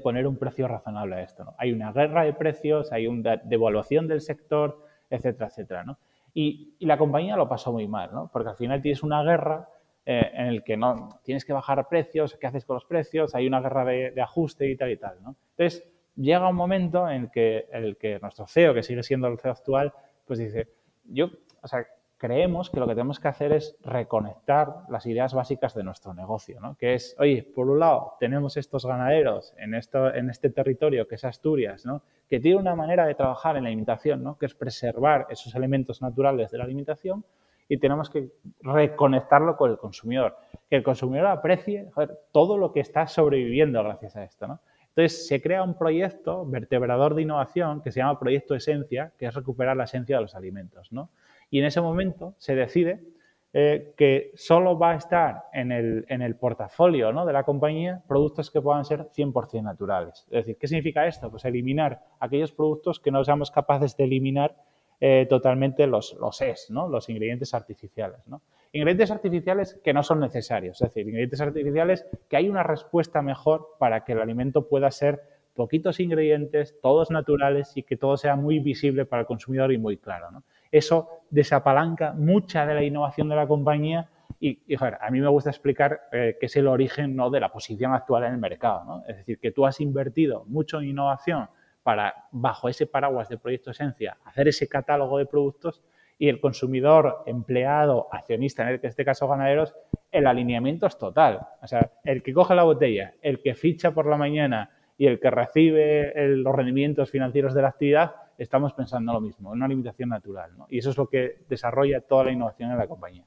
[0.02, 1.44] poner un precio razonable a esto.
[1.44, 1.54] ¿no?
[1.58, 5.84] Hay una guerra de precios, hay una devaluación del sector, etcétera, etcétera.
[5.84, 5.98] ¿no?
[6.34, 8.28] Y, la compañía lo pasó muy mal, ¿no?
[8.32, 9.68] porque al final tienes una guerra
[10.04, 13.36] eh, en el que no tienes que bajar precios, ¿qué haces con los precios?
[13.36, 15.22] Hay una guerra de, de ajuste y tal y tal.
[15.22, 15.36] ¿no?
[15.56, 19.38] Entonces, llega un momento en el que, el que nuestro CEO, que sigue siendo el
[19.38, 19.92] CEO actual,
[20.26, 20.68] pues dice,
[21.04, 21.30] yo,
[21.62, 21.86] o sea,
[22.22, 26.60] creemos que lo que tenemos que hacer es reconectar las ideas básicas de nuestro negocio,
[26.60, 26.76] ¿no?
[26.76, 31.16] Que es, oye, por un lado, tenemos estos ganaderos en, esto, en este territorio que
[31.16, 32.02] es Asturias, ¿no?
[32.28, 34.38] Que tiene una manera de trabajar en la alimentación, ¿no?
[34.38, 37.24] Que es preservar esos elementos naturales de la alimentación
[37.68, 38.28] y tenemos que
[38.60, 40.36] reconectarlo con el consumidor.
[40.70, 41.90] Que el consumidor aprecie
[42.30, 44.60] todo lo que está sobreviviendo gracias a esto, ¿no?
[44.94, 49.34] Entonces, se crea un proyecto vertebrador de innovación que se llama Proyecto Esencia, que es
[49.34, 50.92] recuperar la esencia de los alimentos.
[50.92, 51.08] ¿no?
[51.52, 53.04] Y en ese momento se decide
[53.52, 57.26] eh, que solo va a estar en el, en el portafolio ¿no?
[57.26, 60.26] de la compañía productos que puedan ser 100% naturales.
[60.30, 61.30] Es decir, ¿qué significa esto?
[61.30, 64.56] Pues eliminar aquellos productos que no seamos capaces de eliminar
[64.98, 66.88] eh, totalmente los, los es, ¿no?
[66.88, 68.26] los ingredientes artificiales.
[68.26, 68.40] ¿no?
[68.72, 73.76] Ingredientes artificiales que no son necesarios, es decir, ingredientes artificiales que hay una respuesta mejor
[73.78, 75.20] para que el alimento pueda ser
[75.52, 79.98] poquitos ingredientes, todos naturales y que todo sea muy visible para el consumidor y muy
[79.98, 80.30] claro.
[80.72, 84.08] Eso desapalanca mucha de la innovación de la compañía
[84.40, 87.30] y, a mí me gusta explicar eh, que es el origen ¿no?
[87.30, 88.82] de la posición actual en el mercado.
[88.84, 89.04] ¿no?
[89.06, 91.48] Es decir, que tú has invertido mucho en innovación
[91.84, 95.82] para, bajo ese paraguas de Proyecto Esencia, hacer ese catálogo de productos
[96.18, 99.74] y el consumidor, empleado, accionista, en este caso ganaderos,
[100.10, 101.40] el alineamiento es total.
[101.62, 105.18] O sea, el que coge la botella, el que ficha por la mañana y el
[105.18, 110.08] que recibe los rendimientos financieros de la actividad, estamos pensando lo mismo, en una limitación
[110.10, 110.56] natural.
[110.56, 110.66] ¿no?
[110.68, 113.24] Y eso es lo que desarrolla toda la innovación en la compañía.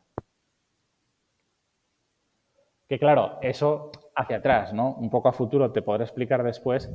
[2.88, 4.94] Que claro, eso hacia atrás, ¿no?
[4.94, 6.90] Un poco a futuro te podré explicar después.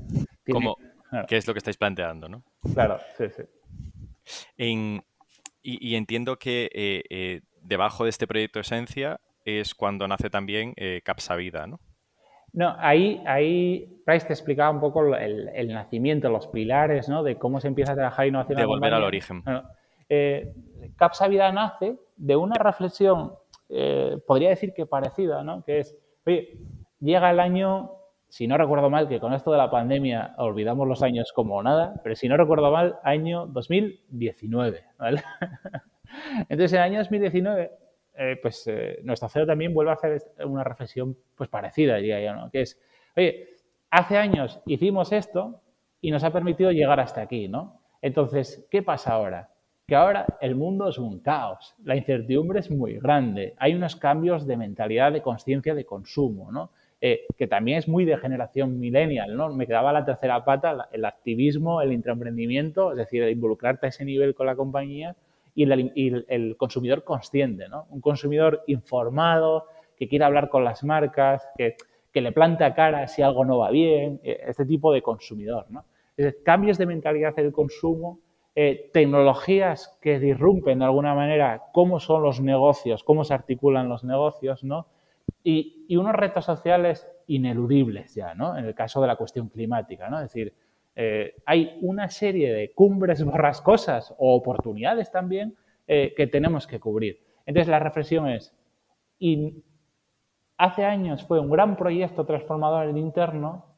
[1.26, 2.44] ¿Qué es lo que estáis planteando, no?
[2.72, 3.24] Claro, sí,
[4.56, 5.02] sí.
[5.62, 11.00] y, entiendo que eh, eh, debajo de este proyecto Esencia es cuando nace también eh,
[11.04, 11.80] Capsavida, ¿no?
[12.52, 17.22] No, ahí, ahí Price te explicaba un poco el, nacimiento, los pilares, ¿no?
[17.22, 18.58] De cómo se empieza a trabajar innovación.
[18.58, 19.42] De volver al origen.
[19.42, 19.62] Bueno,
[20.08, 20.52] eh,
[20.96, 23.32] Capsavida nace de una reflexión
[23.72, 25.62] eh, podría decir que parecida, ¿no?
[25.64, 26.58] Que es, oye,
[26.98, 27.92] llega el año,
[28.28, 31.94] si no recuerdo mal, que con esto de la pandemia olvidamos los años como nada,
[32.02, 35.22] pero si no recuerdo mal, año 2019, ¿vale?
[36.48, 37.70] Entonces, en el año 2019,
[38.16, 42.34] eh, pues eh, nuestro CEO también vuelve a hacer una reflexión pues parecida, diría yo,
[42.34, 42.50] ¿no?
[42.50, 42.80] Que es,
[43.16, 43.48] oye,
[43.90, 45.60] hace años hicimos esto
[46.00, 47.80] y nos ha permitido llegar hasta aquí, ¿no?
[48.02, 49.50] Entonces, ¿qué pasa ahora?
[49.90, 54.46] que ahora el mundo es un caos, la incertidumbre es muy grande, hay unos cambios
[54.46, 56.70] de mentalidad, de conciencia de consumo, ¿no?
[57.00, 59.52] Eh, que también es muy de generación millennial, ¿no?
[59.52, 64.32] Me quedaba la tercera pata, el activismo, el intraemprendimiento, es decir, involucrarte a ese nivel
[64.32, 65.16] con la compañía
[65.54, 67.86] y, el, consumidor consciente, ¿no?
[67.90, 71.76] Un consumidor informado, que quiere hablar con las marcas, que,
[72.12, 75.84] que le planta cara si algo no va bien, eh, este tipo de consumidor, ¿no?
[76.44, 78.20] cambios de mentalidad del consumo
[78.56, 84.02] eh, tecnologías que disrumpen de alguna manera cómo son los negocios, cómo se articulan los
[84.02, 84.86] negocios, ¿no?
[85.44, 88.58] Y, unos retos sociales ineludibles ya, ¿no?
[88.58, 90.16] En el caso de la cuestión climática, ¿no?
[90.16, 90.52] Es decir,
[90.96, 97.20] eh, hay una serie de cumbres borrascosas o oportunidades también eh, que tenemos que cubrir.
[97.46, 98.54] Entonces, la reflexión es,
[99.18, 99.62] y
[100.56, 103.70] hace años fue un gran proyecto transformador en interno,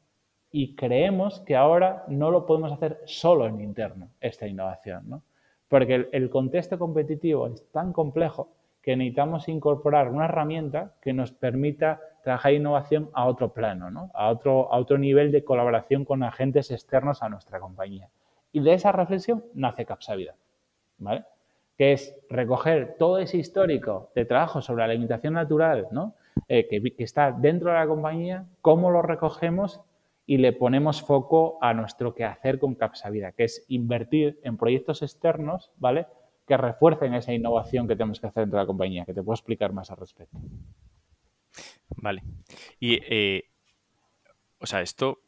[0.53, 5.23] y creemos que ahora no lo podemos hacer solo en interno, esta innovación, ¿no?
[5.67, 8.51] Porque el, contexto competitivo es tan complejo
[8.83, 14.11] que necesitamos incorporar una herramienta que nos permita trabajar innovación a otro plano, ¿no?
[14.15, 18.09] a, otro, a otro nivel de colaboración con agentes externos a nuestra compañía.
[18.53, 20.35] Y de esa reflexión nace Capsavida,
[20.99, 21.25] ¿vale?
[21.77, 26.15] que es recoger todo ese histórico de trabajo sobre la alimentación natural ¿no?
[26.49, 29.81] Eh, que, está dentro de la compañía, cómo lo recogemos
[30.27, 35.71] y le ponemos foco a nuestro quehacer con Capsavida, que es invertir en proyectos externos,
[35.77, 36.07] ¿vale?
[36.47, 39.35] Que refuercen esa innovación que tenemos que hacer dentro de la compañía, que te puedo
[39.35, 40.39] explicar más al respecto.
[41.97, 42.23] Vale.
[42.79, 43.45] Y, eh,
[44.59, 45.23] o sea, esto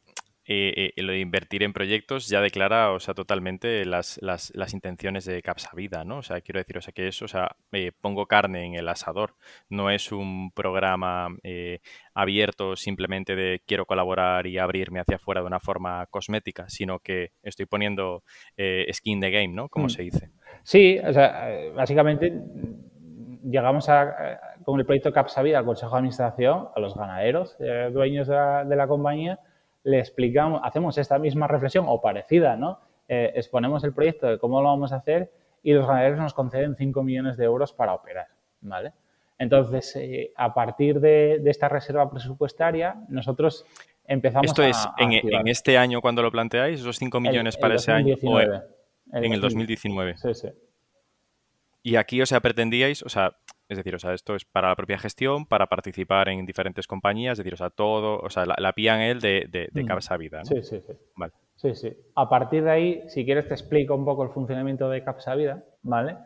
[0.47, 4.75] eh, eh, lo de invertir en proyectos ya declara, o sea, totalmente las, las, las
[4.75, 6.19] intenciones de Capsavida, ¿no?
[6.19, 8.87] O sea, quiero decir, o sea, que eso, o sea, eh, pongo carne en el
[8.91, 9.37] asador.
[9.71, 11.29] No es un programa
[12.13, 17.31] abierto simplemente de quiero colaborar y abrirme hacia afuera de una forma cosmética, sino que
[17.43, 18.23] estoy poniendo
[18.93, 19.71] skin the game, ¿no?
[19.71, 19.91] Como mm.
[19.91, 20.31] se dice.
[20.63, 22.33] Sí, o sea, básicamente
[23.45, 27.57] llegamos a, con el proyecto Capsavida al Consejo de Administración, a los ganaderos,
[27.93, 29.39] dueños de la, de la compañía,
[29.85, 32.81] le explicamos, hacemos esta misma reflexión o parecida, ¿no?
[33.07, 35.31] Eh, exponemos el proyecto de cómo lo vamos a hacer
[35.63, 38.29] y los ganaderos nos conceden 5 millones de euros para operar,
[38.63, 38.93] ¿vale?
[39.39, 43.67] Entonces, eh, a partir de, esta reserva presupuestaria, nosotros
[44.07, 48.17] empezamos Esto es, en, este año cuando lo planteáis, esos 5 millones para ese año,
[48.23, 50.17] o en el 2019.
[50.17, 50.49] Sí, sí.
[51.87, 53.37] Y aquí, o sea, pretendíais, o sea,
[53.69, 57.33] es decir, o sea, esto es para la propia gestión, para participar en diferentes compañías,
[57.33, 58.73] es decir, o sea, todo, o sea, la, la
[59.07, 60.19] él de, de, de mm.
[60.19, 60.39] Vida.
[60.39, 60.45] ¿no?
[60.47, 60.93] Sí, sí, sí.
[61.15, 61.35] Vale.
[61.57, 61.95] Sí, sí.
[62.15, 65.05] A partir de ahí, si quieres, te explico un poco el funcionamiento de
[65.37, 66.17] Vida, ¿vale?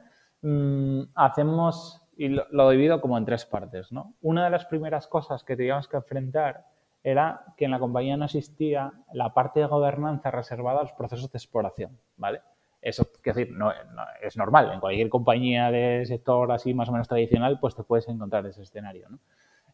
[0.42, 4.14] Mm, hacemos, y lo, divido como en tres partes, ¿no?
[4.20, 6.66] Una de las primeras cosas que teníamos que enfrentar
[7.02, 11.32] era que en la compañía no existía la parte de gobernanza reservada a los procesos
[11.32, 12.42] de exploración, ¿vale?
[12.80, 13.72] Eso, es decir, no,
[14.22, 14.70] es normal.
[14.72, 18.62] En cualquier compañía de sector así más o menos tradicional, pues te puedes encontrar ese
[18.62, 19.08] escenario.
[19.08, 19.18] ¿no?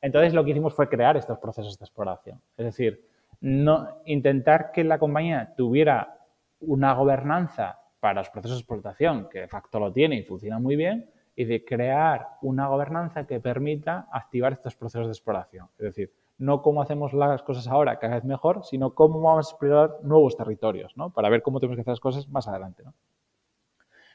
[0.01, 2.41] Entonces, lo que hicimos fue crear estos procesos de exploración.
[2.57, 3.07] Es decir,
[3.41, 6.19] no, intentar que la compañía tuviera
[6.61, 10.77] una gobernanza para los procesos de explotación, que de facto lo tiene y funciona muy
[10.77, 15.69] bien, y de crear una gobernanza que permita activar estos procesos de exploración.
[15.79, 19.51] Es decir, no cómo hacemos las cosas ahora cada vez mejor, sino cómo vamos a
[19.51, 21.11] explorar nuevos territorios, ¿no?
[21.11, 22.95] Para ver cómo tenemos que hacer las cosas más adelante, ¿no?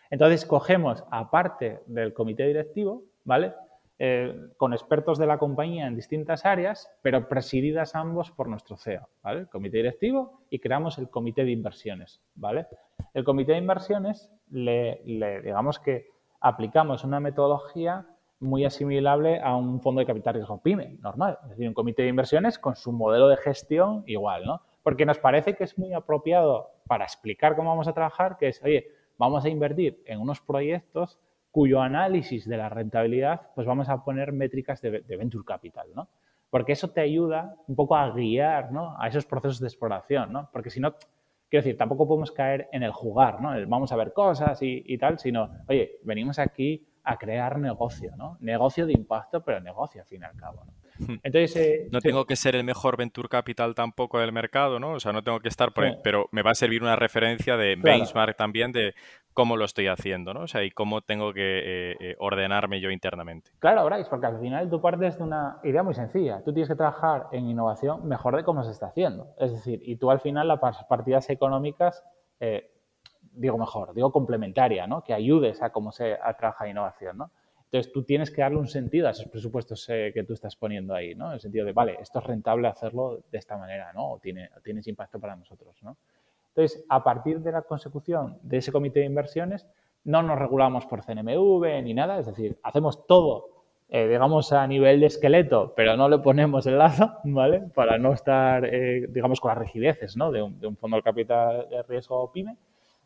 [0.09, 3.53] Entonces, cogemos, aparte del comité directivo, ¿vale?
[3.99, 9.07] Eh, con expertos de la compañía en distintas áreas, pero presididas ambos por nuestro CEO,
[9.21, 9.41] ¿vale?
[9.41, 12.67] El comité directivo y creamos el comité de inversiones, ¿vale?
[13.13, 16.07] El comité de inversiones, le digamos que
[16.39, 18.07] aplicamos una metodología
[18.39, 21.37] muy asimilable a un fondo de capital riesgo PYME, normal.
[21.43, 24.61] Es decir, un comité de inversiones con su modelo de gestión igual, ¿no?
[24.83, 28.63] Porque nos parece que es muy apropiado para explicar cómo vamos a trabajar, que es,
[28.63, 31.19] oye, vamos a invertir en unos proyectos
[31.51, 36.07] cuyo análisis de la rentabilidad, pues vamos a poner métricas de, venture capital, ¿no?
[36.49, 38.95] Porque eso te ayuda un poco a guiar, ¿no?
[38.99, 40.49] A esos procesos de exploración, ¿no?
[40.53, 40.95] Porque si no,
[41.49, 43.49] quiero decir, tampoco podemos caer en el jugar, ¿no?
[43.67, 48.37] vamos a ver cosas y, y tal, sino, oye, venimos aquí a crear negocio, ¿no?
[48.39, 50.63] Negocio de impacto, pero negocio al fin y al cabo.
[50.65, 50.73] ¿no?
[50.99, 51.17] Hmm.
[51.23, 54.91] Entonces, eh, no tengo que ser el mejor venture capital tampoco del mercado, ¿no?
[54.93, 57.75] O sea, no tengo que estar por pero me va a servir una referencia de
[57.75, 58.93] benchmark también de
[59.33, 60.41] cómo lo estoy haciendo, ¿no?
[60.41, 63.51] O sea, y cómo tengo que eh, eh, ordenarme yo internamente.
[63.59, 66.41] Claro, Bryce, porque al final tú partes de una idea muy sencilla.
[66.43, 69.33] Tú tienes que trabajar en innovación mejor de cómo se está haciendo.
[69.39, 72.03] Es decir, y tú al final las partidas económicas
[73.33, 75.03] digo mejor, digo complementaria, ¿no?
[75.03, 77.31] Que ayudes a cómo se trabaja innovación, ¿no?
[77.71, 80.95] Entonces tú tienes que darle un sentido a esos presupuestos eh, que tú estás poniendo
[80.95, 81.27] ahí, ¿no?
[81.27, 84.13] En el sentido de, vale, esto es rentable hacerlo de esta manera, ¿no?
[84.13, 85.95] O tiene, tienes impacto para nosotros, ¿no?
[86.55, 89.67] Entonces, a partir de la consecución de ese comité de inversiones,
[90.03, 93.49] no nos regulamos por CNMV ni nada, es decir, hacemos todo,
[93.89, 97.69] eh, digamos, a nivel de esqueleto, pero no le ponemos el lazo, ¿vale?
[97.75, 100.31] Para no estar, eh, digamos, con las rigideces, ¿no?
[100.31, 102.57] De un, de un fondo de capital de riesgo PYME.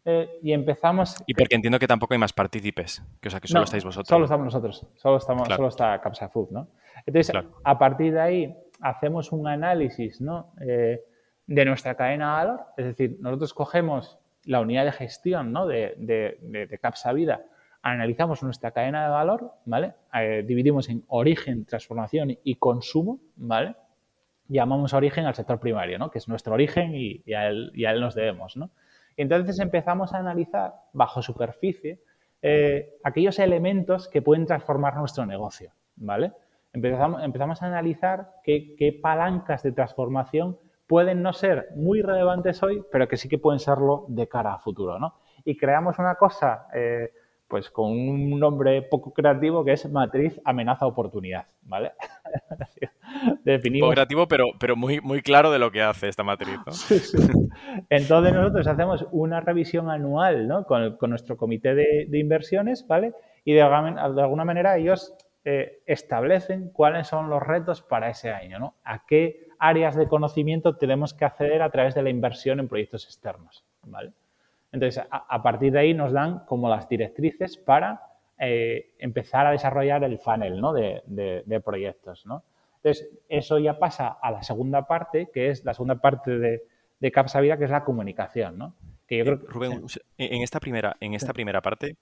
[0.06, 1.16] Eh, y empezamos...
[1.26, 4.10] Y porque entiendo que tampoco hay más partícipes, que, o sea, que solo estáis vosotros.
[4.10, 6.68] Solo estamos nosotros, solo, estamos, solo está Capsa Food, ¿no?
[7.06, 10.54] Entonces, a partir de ahí, hacemos un análisis, ¿no?
[10.62, 11.02] Eh,
[11.48, 15.68] de nuestra cadena de valor, es decir, nosotros cogemos la unidad de gestión, ¿no?
[15.68, 17.44] De, de, Capsa Vida,
[17.82, 19.94] analizamos nuestra cadena de valor, ¿vale?
[20.14, 23.76] Eh, dividimos en origen, transformación y consumo, ¿vale?
[24.50, 26.12] Llamamos origen al sector primario, ¿no?
[26.12, 28.70] Que es nuestro origen y, y, a, él, y a él nos debemos, ¿no?
[29.18, 32.02] Entonces empezamos a analizar bajo superficie
[32.42, 36.34] eh, aquellos elementos que pueden transformar nuestro negocio, ¿vale?
[36.74, 43.08] Empezamos, empezamos a analizar qué, palancas de transformación pueden no ser muy relevantes hoy, pero
[43.08, 45.16] que sí que pueden serlo de cara a futuro, ¿no?
[45.46, 47.12] Y creamos una cosa eh,
[47.54, 51.92] pues con un nombre poco creativo que es matriz amenaza oportunidad, ¿vale?
[53.44, 53.86] Definimos...
[53.86, 56.74] Poco creativo, pero, pero muy, muy claro de lo que hace esta matriz, ¿no?
[57.92, 60.66] Entonces nosotros hacemos una revisión anual, ¿no?
[60.66, 63.14] Con, nuestro comité de, inversiones, ¿vale?
[63.46, 65.14] Y de, alguna manera ellos
[65.46, 68.74] eh, establecen cuáles son los retos para ese año, ¿no?
[68.84, 73.06] A qué áreas de conocimiento tenemos que acceder a través de la inversión en proyectos
[73.06, 74.12] externos, ¿vale?
[74.74, 78.02] Entonces, a, partir de ahí nos dan como las directrices para
[78.40, 80.74] eh, empezar a desarrollar el funnel ¿no?
[80.74, 82.26] de, proyectos.
[82.26, 82.44] ¿no?
[82.78, 86.64] Entonces, eso ya pasa a la segunda parte, que es la segunda parte de,
[87.00, 88.58] de Capsa Vida, que es la comunicación.
[88.58, 88.76] ¿no?
[89.08, 89.86] Que yo creo Rubén,
[90.18, 91.98] en esta primera, en esta primera parte,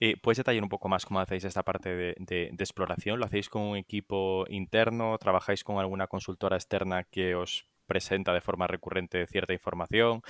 [0.00, 3.20] eh, ¿puedes detallar un poco más cómo hacéis esta parte de, exploración?
[3.20, 5.16] ¿Lo hacéis con un equipo interno?
[5.18, 10.20] ¿Trabajáis con alguna consultora externa que os presenta de forma recurrente cierta información.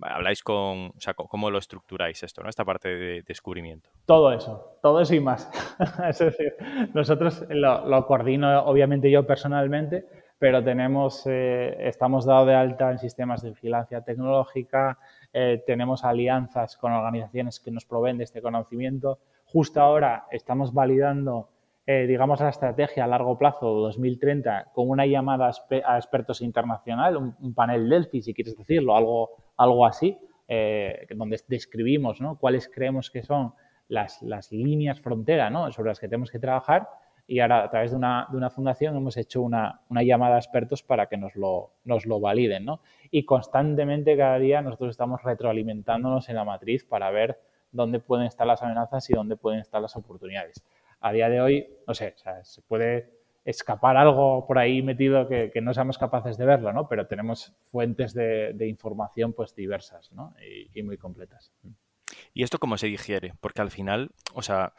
[0.00, 2.48] Habláis con, o sea, cómo lo estructuráis esto, ¿no?
[2.48, 3.90] Esta parte de descubrimiento.
[4.06, 5.50] Todo eso, todo eso y más.
[6.08, 6.54] es decir,
[6.94, 10.06] nosotros lo, coordino obviamente yo personalmente,
[10.38, 14.98] pero tenemos, eh, estamos dados de alta en sistemas de vigilancia tecnológica,
[15.32, 19.18] eh, tenemos alianzas con organizaciones que nos proveen de este conocimiento.
[19.46, 21.48] Justo ahora estamos validando
[21.90, 25.50] eh, digamos, la estrategia a largo plazo 2030 con una llamada
[25.86, 32.20] a expertos internacional, un, panel Delphi, si quieres decirlo, algo, algo así, eh, donde describimos
[32.20, 32.36] ¿no?
[32.38, 33.54] cuáles creemos que son
[33.88, 35.72] las, las líneas frontera ¿no?
[35.72, 36.90] sobre las que tenemos que trabajar
[37.26, 40.38] y ahora a través de una, de una fundación hemos hecho una, una, llamada a
[40.40, 42.66] expertos para que nos lo, nos lo validen.
[42.66, 42.80] ¿no?
[43.10, 47.40] Y constantemente cada día nosotros estamos retroalimentándonos en la matriz para ver
[47.72, 50.62] dónde pueden estar las amenazas y dónde pueden estar las oportunidades
[51.00, 55.72] a día de hoy, no sé, se puede escapar algo por ahí metido que, no
[55.72, 56.86] seamos capaces de verlo, ¿no?
[56.86, 60.34] Pero tenemos fuentes de, información pues diversas, ¿no?
[60.74, 61.50] Y, muy completas.
[62.34, 63.32] ¿Y esto cómo se digiere?
[63.40, 64.74] Porque al final, o sea,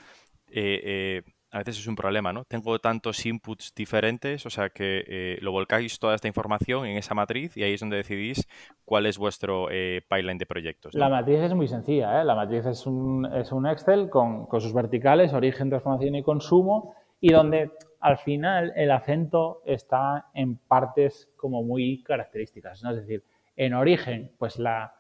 [0.51, 2.45] eh, eh, a veces es un problema, ¿no?
[2.45, 7.13] Tengo tantos inputs diferentes, o sea que eh, lo volcáis toda esta información en esa
[7.15, 8.47] matriz y ahí es donde decidís
[8.85, 10.93] cuál es vuestro eh, pipeline de proyectos.
[10.93, 12.25] La matriz es muy sencilla, ¿eh?
[12.25, 17.33] La matriz es un, es un Excel con, sus verticales, origen, transformación y consumo, y
[17.33, 22.91] donde al final el acento está en partes como muy características, ¿no?
[22.91, 23.23] Es decir,
[23.55, 24.93] en origen, pues la,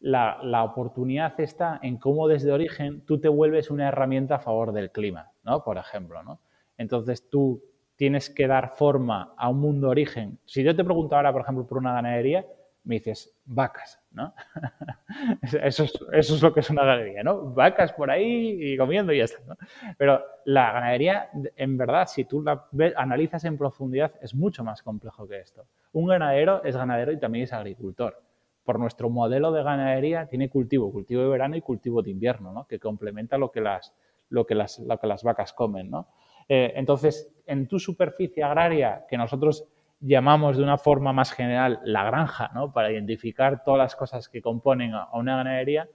[0.00, 4.90] la, oportunidad está en cómo desde origen tú te vuelves una herramienta a favor del
[4.90, 5.64] clima, ¿no?
[5.64, 6.40] Por ejemplo, ¿no?
[6.76, 7.62] Entonces tú
[7.94, 10.38] tienes que dar forma a un mundo origen.
[10.44, 12.44] Si yo te pregunto ahora, por ejemplo, por una ganadería,
[12.84, 14.34] me dices vacas, ¿no?
[15.62, 17.54] eso, es, eso es lo que es una ganadería, ¿no?
[17.54, 19.56] Vacas por ahí y comiendo y ya está, ¿no?
[19.96, 25.26] Pero la ganadería, en verdad, si tú la analizas en profundidad, es mucho más complejo
[25.26, 25.64] que esto.
[25.92, 28.20] Un ganadero es ganadero y también es agricultor
[28.66, 32.66] por nuestro modelo de ganadería tiene cultivo, cultivo de verano y cultivo de invierno, ¿no?
[32.66, 33.94] que complementa lo que las,
[34.28, 35.90] lo que las, lo que las vacas comen.
[35.90, 36.08] ¿no?
[36.48, 39.66] Eh, entonces, en tu superficie agraria, que nosotros
[40.00, 42.72] llamamos de una forma más general la granja, ¿no?
[42.72, 45.88] para identificar todas las cosas que componen a una ganadería,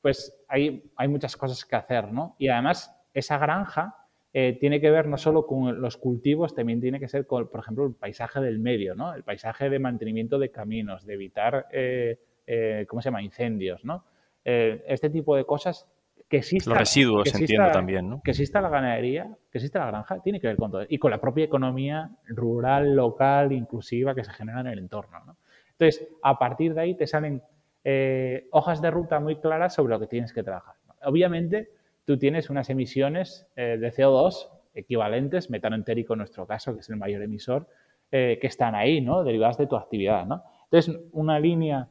[0.00, 2.12] pues hay, hay muchas cosas que hacer.
[2.12, 2.36] ¿no?
[2.38, 3.96] Y además, esa granja
[4.32, 7.60] eh, tiene que ver no solo con los cultivos, también tiene que ser con, por
[7.60, 9.14] ejemplo, el paisaje del medio, ¿no?
[9.14, 12.18] El paisaje de mantenimiento de caminos, de evitar, eh,
[12.86, 14.04] ¿cómo se llama?, incendios, ¿no?
[14.44, 15.86] este tipo de cosas
[16.28, 16.70] que exista...
[16.70, 18.20] Los residuos, entiendo también, ¿no?
[18.22, 20.84] Que exista la ganadería, que exista la granja, tiene que ver con todo.
[20.88, 25.36] Y con la propia economía rural, local, inclusiva que se genera en el entorno, ¿no?
[25.72, 27.42] Entonces, a partir de ahí te salen
[28.50, 30.74] hojas de ruta muy claras sobre lo que tienes que trabajar.
[31.04, 31.70] Obviamente,
[32.04, 36.88] tú tienes unas emisiones eh, de CO2 equivalentes, metano entérico en nuestro caso, que es
[36.88, 37.66] el mayor emisor,
[38.10, 39.24] eh, que están ahí, ¿no?
[39.24, 40.42] Derivadas de tu actividad, ¿no?
[40.64, 41.88] Entonces, una línea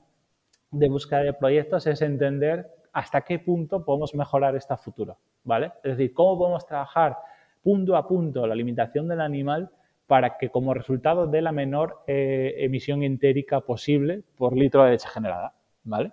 [0.71, 5.71] de búsqueda de proyectos es entender hasta qué punto podemos mejorar esta futuro, ¿vale?
[5.83, 7.15] Es decir, cómo podemos trabajar
[7.61, 9.69] punto a punto la alimentación del animal
[10.07, 15.07] para que como resultado dé la menor eh, emisión entérica posible por litro de leche
[15.09, 16.11] generada, ¿vale?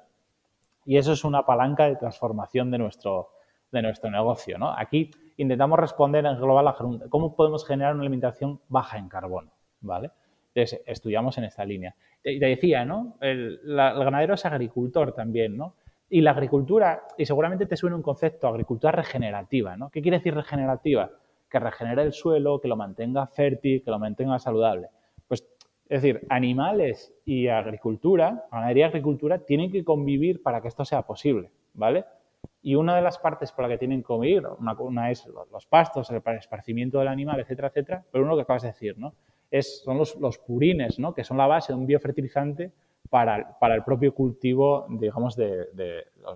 [0.85, 3.31] Y eso es una palanca de transformación de nuestro,
[3.73, 4.59] de nuestro negocio.
[4.59, 4.71] ¿no?
[4.77, 6.77] Aquí intentamos responder en global a
[7.09, 9.51] cómo podemos generar una alimentación baja en carbono.
[9.81, 10.11] ¿vale?
[10.55, 11.95] Entonces, estudiamos en esta línea.
[12.23, 13.17] Y te decía, ¿no?
[13.23, 15.77] El, ganadero es agricultor también, ¿no?
[16.15, 19.91] Y la agricultura, y seguramente te suena un concepto, agricultura regenerativa, ¿no?
[19.91, 21.11] ¿Qué quiere decir regenerativa?
[21.51, 24.91] Que regenere el suelo, que lo mantenga fértil, que lo mantenga saludable.
[25.27, 25.45] Pues,
[25.89, 31.03] es decir, animales y agricultura, ganadería y agricultura, tienen que convivir para que esto sea
[31.03, 32.05] posible, ¿vale?
[32.63, 34.45] Y una de las partes por la que tienen que convivir,
[34.79, 38.69] una, es los pastos, el esparcimiento del animal, etcétera, etcétera, pero uno que acabas de
[38.69, 39.15] decir, ¿no?
[39.61, 41.13] Son los, purines, ¿no?
[41.13, 42.71] Que son la base de un biofertilizante
[43.15, 45.69] para, para el propio cultivo, digamos, de,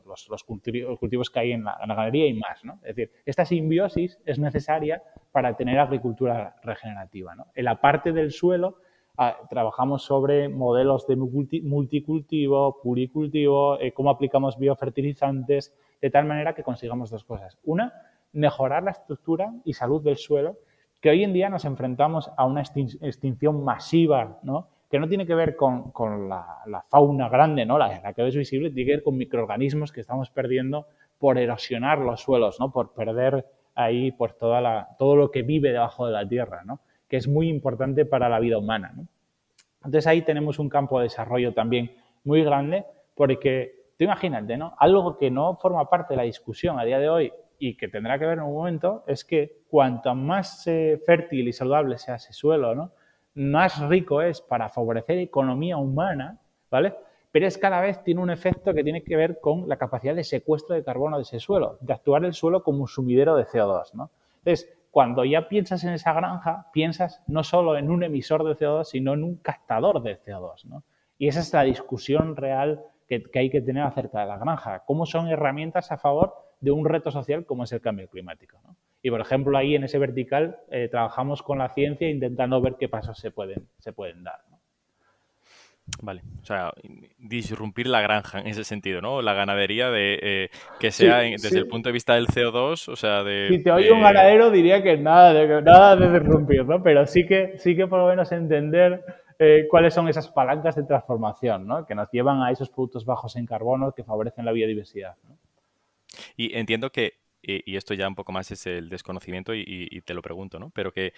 [0.06, 2.74] los, cultivos, que hay en la, ganadería y más, ¿no?
[2.84, 7.46] Es decir, esta simbiosis es necesaria para tener agricultura regenerativa, ¿no?
[7.56, 8.76] En la parte del suelo
[9.16, 16.62] ah, trabajamos sobre modelos de multicultivo, puricultivo, eh, cómo aplicamos biofertilizantes, de tal manera que
[16.62, 17.58] consigamos dos cosas.
[17.64, 17.92] Una,
[18.32, 20.58] mejorar la estructura y salud del suelo,
[21.00, 24.77] que hoy en día nos enfrentamos a una extinción masiva, ¿no?
[24.90, 25.92] Que no tiene que ver con,
[26.28, 27.78] la, fauna grande, ¿no?
[27.78, 30.86] La, la, que es visible, tiene que ver con microorganismos que estamos perdiendo
[31.18, 32.70] por erosionar los suelos, ¿no?
[32.70, 36.80] por perder ahí por toda la, todo lo que vive debajo de la tierra, ¿no?
[37.08, 38.92] que es muy importante para la vida humana.
[38.96, 39.06] ¿no?
[39.78, 41.92] Entonces ahí tenemos un campo de desarrollo también
[42.24, 44.74] muy grande porque Tú imagínate, ¿no?
[44.78, 48.16] Algo que no forma parte de la discusión a día de hoy y que tendrá
[48.16, 52.32] que ver en un momento es que cuanto más eh, fértil y saludable sea ese
[52.32, 52.92] suelo, ¿no?
[53.38, 56.94] Más rico es para favorecer economía humana, ¿vale?
[57.30, 60.24] Pero es cada vez tiene un efecto que tiene que ver con la capacidad de
[60.24, 63.94] secuestro de carbono de ese suelo, de actuar el suelo como un sumidero de CO2,
[63.94, 64.10] ¿no?
[64.38, 68.84] Entonces, cuando ya piensas en esa granja, piensas no solo en un emisor de CO2,
[68.84, 70.82] sino en un captador de CO2, ¿no?
[71.18, 75.06] Y esa es la discusión real que, hay que tener acerca de la granja, cómo
[75.06, 78.58] son herramientas a favor de un reto social como es el cambio climático.
[79.02, 82.88] Y, por ejemplo, ahí en ese vertical eh, trabajamos con la ciencia intentando ver qué
[82.88, 84.40] pasos se pueden, se pueden dar.
[86.02, 86.72] Vale, o sea,
[87.18, 89.22] disrumpir la granja en ese sentido, ¿no?
[89.22, 93.24] La ganadería de eh, que sea desde el punto de vista del CO2, o sea,
[93.24, 93.48] de...
[93.48, 96.82] Si te oye un ganadero diría que nada de, nada de disrumpir, ¿no?
[96.82, 99.02] Pero sí que, sí que por lo menos entender
[99.40, 101.86] eh, cuáles son esas palancas de transformación ¿no?
[101.86, 105.14] que nos llevan a esos productos bajos en carbono que favorecen la biodiversidad.
[106.36, 107.12] Y entiendo que
[107.42, 110.70] y, esto ya un poco más es el desconocimiento y, te lo pregunto, ¿no?
[110.70, 111.12] Pero que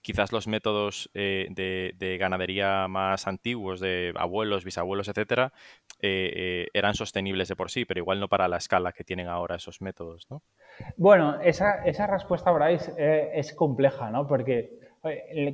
[0.00, 5.52] quizás los métodos eh, de, ganadería más antiguos, de abuelos, bisabuelos, etcétera,
[6.00, 9.28] eh, eh, eran sostenibles de por sí, pero igual no para la escala que tienen
[9.28, 10.42] ahora esos métodos, ¿no?
[10.96, 12.92] Bueno, esa, esa respuesta, Bryce,
[13.34, 14.26] es compleja, ¿no?
[14.26, 14.78] Porque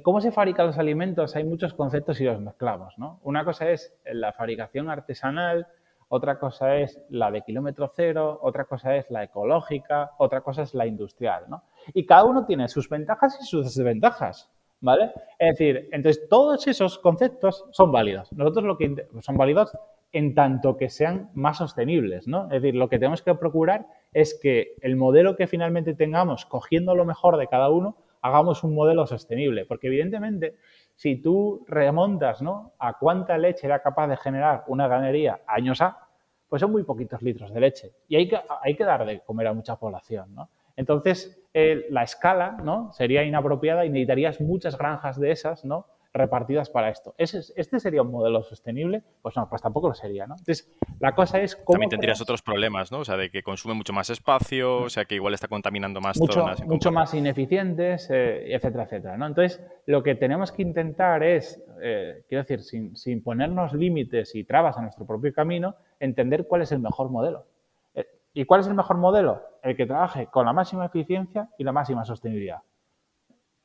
[0.03, 3.21] cómo se fabrican los alimentos hay muchos conceptos y los mezclamos, ¿no?
[3.23, 5.67] Una cosa es la fabricación artesanal,
[6.13, 10.75] otra cosa es la de kilómetro cero, otra cosa es la ecológica, otra cosa es
[10.75, 11.63] la industrial, ¿no?
[11.95, 14.51] Y cada uno tiene sus ventajas y sus desventajas,
[14.81, 15.13] ¿vale?
[15.39, 18.33] Es decir, entonces todos esos conceptos son válidos.
[18.33, 19.73] Nosotros lo que son válidos
[20.13, 22.47] en tanto que sean más sostenibles, ¿no?
[22.47, 26.97] Es decir, lo que tenemos que procurar es que el modelo que finalmente tengamos, cogiendo
[26.97, 30.57] lo mejor de cada uno, hagamos un modelo sostenible, porque evidentemente
[30.95, 32.73] si tú remontas ¿no?
[32.79, 36.09] a cuánta leche era capaz de generar una ganadería años A,
[36.49, 37.93] pues son muy poquitos litros de leche.
[38.09, 40.35] Y hay que, hay que dar de comer a mucha población.
[40.35, 40.51] ¿no?
[40.77, 42.93] Entonces, la escala ¿no?
[42.93, 45.87] sería inapropiada y necesitarías muchas granjas de esas ¿no?
[46.13, 47.15] Repartidas para esto.
[47.17, 49.03] ¿Este sería un modelo sostenible?
[49.23, 50.35] Pues no, pues tampoco lo sería, ¿no?
[50.35, 51.75] Entonces, la cosa es cómo...
[51.75, 52.99] También tendrías otros problemas, ¿no?
[52.99, 56.19] O sea, de que consume mucho más espacio, o sea, que igual está contaminando más
[56.19, 56.65] mucho, zonas.
[56.67, 59.27] Mucho más ineficientes, eh, etcétera, etcétera, ¿no?
[59.27, 64.45] Entonces, lo que tenemos que intentar es, eh, quiero decir, sin, sin ponernos límites y
[64.45, 67.47] trabas a nuestro propio camino, entender cuál es el mejor modelo.
[67.95, 69.43] Eh, ¿Y cuál es el mejor modelo?
[69.63, 72.63] El que trabaje con la máxima eficiencia y la máxima sostenibilidad.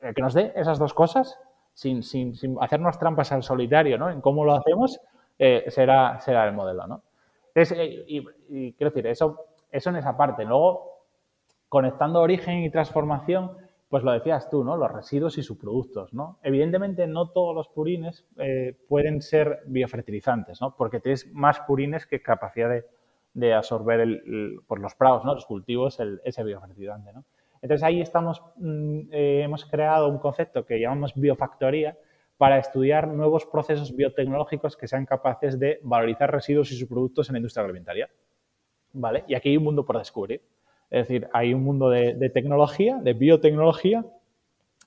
[0.00, 1.40] El que nos dé esas dos cosas
[1.76, 4.08] sin, sin, sin, hacernos trampas al solitario, ¿no?
[4.08, 4.98] En cómo lo hacemos,
[5.38, 7.02] eh, será, será el modelo, ¿no?
[7.48, 8.04] Entonces, eh,
[8.48, 10.46] y, quiero decir, eso, eso en esa parte.
[10.46, 11.02] Luego,
[11.68, 13.52] conectando origen y transformación,
[13.90, 14.78] pues lo decías tú, ¿no?
[14.78, 16.38] Los residuos y subproductos, ¿no?
[16.42, 20.74] Evidentemente, no todos los purines eh, pueden ser biofertilizantes, ¿no?
[20.76, 22.86] Porque tienes más purines que capacidad de,
[23.34, 25.34] de absorber el, por los prados, ¿no?
[25.34, 27.24] Los cultivos, el, ese biofertilizante, ¿no?
[27.62, 31.96] Entonces ahí estamos, mm, eh, hemos creado un concepto que llamamos biofactoría
[32.36, 37.34] para estudiar nuevos procesos biotecnológicos que sean capaces de valorizar residuos y sus productos en
[37.34, 38.10] la industria agroalimentaria.
[38.92, 39.24] ¿Vale?
[39.26, 40.42] Y aquí hay un mundo por descubrir.
[40.90, 44.04] Es decir, hay un mundo de, tecnología, de biotecnología,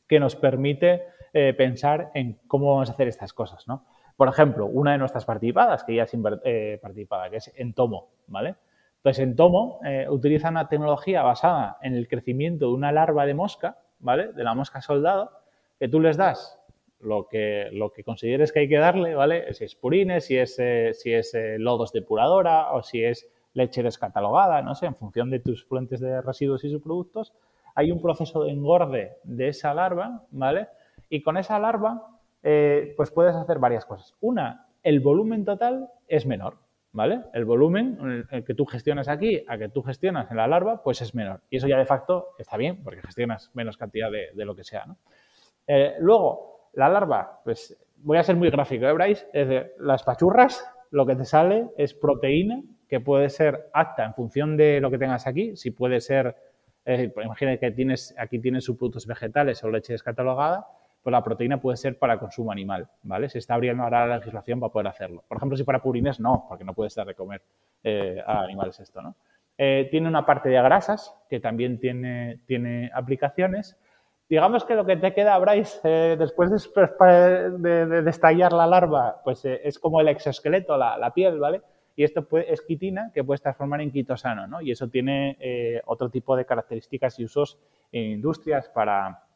[0.07, 1.03] que nos permite
[1.34, 3.86] eh, pensar en cómo vamos a hacer estas cosas, ¿no?
[4.15, 6.11] Por ejemplo, una de nuestras participadas, que ya es
[6.43, 8.55] eh, participada, que es Entomo, ¿vale?
[9.00, 13.34] Entonces, en Tomo eh, utiliza una tecnología basada en el crecimiento de una larva de
[13.34, 14.34] mosca, ¿vale?
[14.34, 15.32] De la mosca soldado,
[15.80, 16.60] que tú les das
[17.00, 19.54] lo que, lo que consideres que hay que darle, ¿vale?
[19.54, 23.84] Si es purines, si es, eh, si es eh, lodos depuradora o si es leche
[23.84, 27.34] descatalogada, no sé, en función de tus fuentes de residuos y subproductos,
[27.76, 30.68] hay un proceso de engorde de esa larva, ¿vale?
[31.10, 34.16] Y con esa larva, pues puedes hacer varias cosas.
[34.20, 36.58] Una, el volumen total es menor,
[36.92, 37.22] ¿vale?
[37.34, 41.14] El volumen que tú gestionas aquí a que tú gestionas en la larva, pues es
[41.14, 41.42] menor.
[41.50, 44.86] Y eso ya de facto está bien, porque gestionas menos cantidad de, lo que sea,
[44.86, 44.98] ¿no?
[45.68, 49.12] Eh, luego, la larva, pues voy a ser muy gráfico, ¿eh?
[49.34, 54.16] Es de las pachurras, lo que te sale es proteína que puede ser apta en
[54.16, 56.36] función de lo que tengas aquí, si puede ser,
[56.86, 60.66] eh, imagina que tienes, aquí tienes subproductos vegetales o leche descatalogada,
[61.02, 63.30] pues la proteína puede ser para consumo animal, ¿vale?
[63.30, 65.24] Se está abriendo ahora la legislación para poder hacerlo.
[65.28, 67.41] Por ejemplo, si para purines, no, porque no puedes dar de comer
[67.84, 69.16] eh, a animales esto, ¿no?
[69.58, 73.78] Eh, tiene una parte de grasas que también tiene, tiene aplicaciones.
[74.30, 79.43] Digamos que lo que te queda, Bryce, eh, después de, de, estallar la larva, pues
[79.43, 81.62] es como el exoesqueleto, la, la, piel, ¿vale?
[81.95, 84.62] Y esto es quitina que puedes transformar en quitosano, ¿no?
[84.62, 87.60] Y eso tiene otro tipo de características y usos
[87.91, 89.29] en industrias para,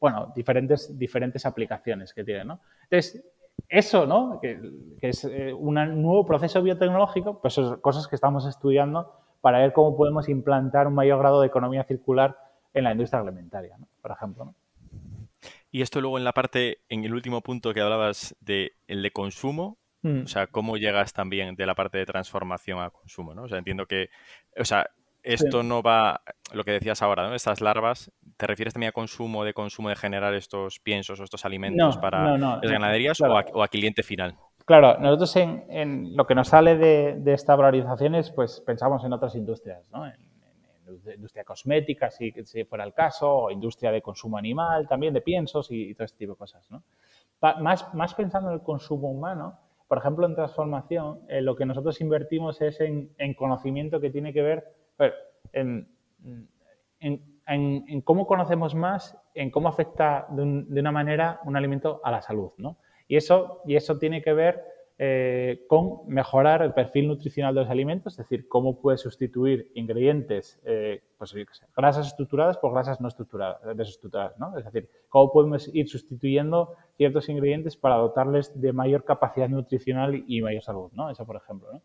[0.00, 2.60] bueno, diferentes, diferentes aplicaciones que tiene, ¿no?
[2.84, 3.22] Entonces,
[3.68, 4.40] eso, ¿no?
[4.40, 4.58] Que,
[5.00, 9.96] es eh, un nuevo proceso biotecnológico, pues son cosas que estamos estudiando para ver cómo
[9.96, 12.36] podemos implantar un mayor grado de economía circular
[12.74, 13.86] en la industria alimentaria, ¿no?
[14.00, 14.44] por ejemplo.
[14.46, 14.54] ¿no?
[15.70, 19.12] Y esto luego en la parte, en el último punto que hablabas de el de
[19.12, 20.24] consumo, mm.
[20.24, 23.44] o sea, cómo llegas también de la parte de transformación a consumo, ¿no?
[23.44, 24.10] O sea, entiendo que,
[24.58, 24.90] o sea,
[25.22, 27.34] esto no va, lo que decías ahora, ¿no?
[27.34, 31.44] Estas larvas, ¿te refieres también a consumo de consumo de generar estos piensos o estos
[31.44, 34.36] alimentos para las ganaderías o, a, cliente final?
[34.64, 39.34] Claro, nosotros en, lo que nos sale de, esta valorización es, pues pensamos en otras
[39.34, 40.06] industrias, ¿no?
[40.06, 40.30] En,
[41.14, 42.32] industria cosmética, si,
[42.68, 46.32] fuera el caso, o industria de consumo animal, también de piensos y, todo este tipo
[46.32, 46.82] de cosas, ¿no?
[47.60, 49.56] Más, más pensando en el consumo humano,
[49.90, 54.40] por ejemplo, en transformación, eh, lo que nosotros invertimos es en, conocimiento que tiene que
[54.40, 54.64] ver
[55.52, 55.86] en,
[58.04, 62.76] cómo conocemos más, en cómo afecta de, una manera un alimento a la salud, ¿no?
[63.08, 64.64] Y eso, y eso tiene que ver
[65.02, 70.60] eh, con mejorar el perfil nutricional de los alimentos, es decir, cómo puedes sustituir ingredientes,
[70.64, 71.34] eh, pues,
[71.74, 74.56] grasas estructuradas por grasas no estructuradas, desestructuradas, ¿no?
[74.58, 80.42] Es decir, cómo podemos ir sustituyendo ciertos ingredientes para dotarles de mayor capacidad nutricional y
[80.42, 81.10] mayor salud, ¿no?
[81.10, 81.80] Eso, por ejemplo, ¿no?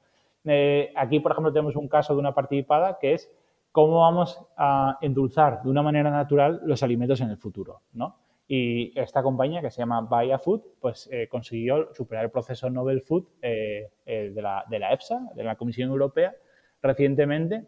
[0.46, 3.32] Eh, aquí, por ejemplo, tenemos un caso de una participada que es
[3.72, 8.18] cómo vamos a endulzar de una manera natural los alimentos en el futuro, ¿no?
[8.48, 13.02] Y esta compañía, que se llama Baia Food, pues eh, consiguió superar el proceso Nobel
[13.02, 16.36] Food eh, eh, de, la, de, la, EFSA, de la Comisión Europea,
[16.82, 17.64] recientemente.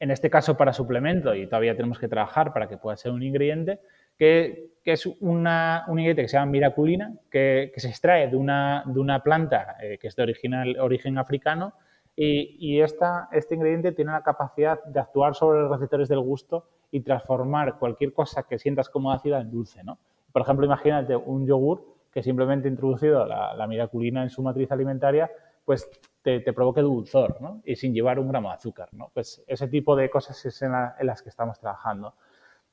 [0.00, 3.22] En este caso para suplemento, y todavía tenemos que trabajar para que pueda ser un
[3.22, 3.78] ingrediente,
[4.18, 8.36] que, que es una, un ingrediente que se llama miraculina, que, que se extrae de
[8.36, 11.74] una, de una planta que es de original, origen africano,
[12.16, 17.78] y, este ingrediente tiene la capacidad de actuar sobre los receptores del gusto y transformar
[17.78, 19.98] cualquier cosa que sientas como ácida en dulce, ¿no?
[20.32, 25.28] Por ejemplo, imagínate un yogur que simplemente introducido la, miraculina en su matriz alimentaria,
[25.64, 25.90] pues
[26.22, 27.60] te, provoque dulzor, ¿no?
[27.64, 29.10] Y sin llevar un gramo de azúcar, ¿no?
[29.12, 32.14] Pues ese tipo de cosas es en, las que estamos trabajando.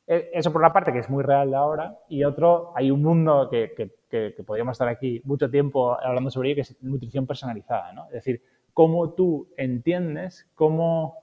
[0.05, 3.01] E, eso por la parte que es muy real de ahora y otro, hay un
[3.01, 3.73] mundo que,
[4.07, 8.05] que, podríamos estar aquí mucho tiempo hablando sobre ello, que es nutrición personalizada, ¿no?
[8.05, 8.43] Es decir,
[8.73, 11.21] cómo tú entiendes cómo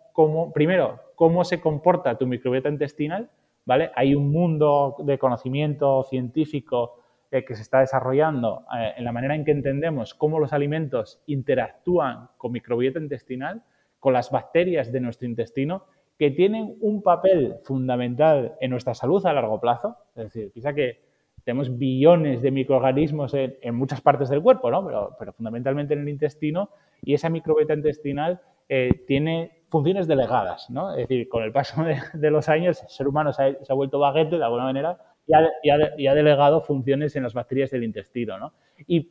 [0.52, 3.30] primero, cómo se comporta tu microbiota intestinal,
[3.64, 3.90] ¿vale?
[3.94, 9.34] Hay un mundo de conocimiento científico eh, que se está desarrollando eh, en la manera
[9.34, 13.62] en que entendemos cómo los alimentos interactúan con microbiota intestinal,
[14.00, 15.84] con las bacterias de nuestro intestino,
[16.18, 19.96] que tienen un papel fundamental en nuestra salud a largo plazo.
[20.16, 21.00] Es decir, quizá que
[21.44, 24.84] tenemos billones de microorganismos en, muchas partes del cuerpo, ¿no?
[24.84, 26.70] pero, pero, fundamentalmente en el intestino,
[27.02, 30.92] y esa microbiota intestinal eh, tiene funciones delegadas, ¿no?
[30.92, 31.82] Es decir, con el paso
[32.14, 36.14] de, los años, el ser humano se ha, vuelto baguete de alguna manera y ha,
[36.14, 38.52] delegado funciones en las bacterias del intestino, ¿no?
[38.86, 39.10] Y,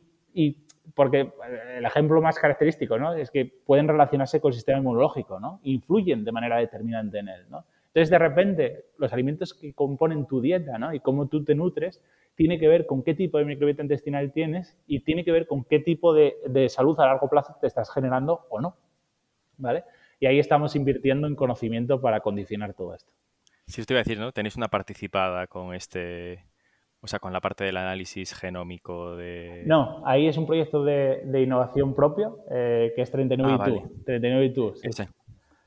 [0.94, 1.32] porque
[1.76, 3.12] el ejemplo más característico, ¿no?
[3.14, 5.60] Es que pueden relacionarse con el sistema inmunológico, ¿no?
[5.64, 7.64] Influyen de manera determinante en él, ¿no?
[7.98, 10.94] Entonces, de repente, los alimentos que componen tu dieta, ¿no?
[10.94, 12.00] Y cómo tú te nutres,
[12.36, 15.64] tiene que ver con qué tipo de microbiota intestinal tienes y tiene que ver con
[15.64, 18.76] qué tipo de, de salud a largo plazo te estás generando o no.
[19.58, 19.84] ¿vale?
[20.20, 23.12] Y ahí estamos invirtiendo en conocimiento para condicionar todo esto.
[23.66, 24.32] Sí, te iba a decir, ¿no?
[24.32, 26.44] Tenéis una participada con este,
[27.00, 29.62] o sea, con la parte del análisis genómico de...
[29.66, 34.02] No, ahí es un proyecto de, innovación propio, eh, que es 39 y tú.
[34.06, 34.74] 39 y tú.
[34.76, 35.04] Sí.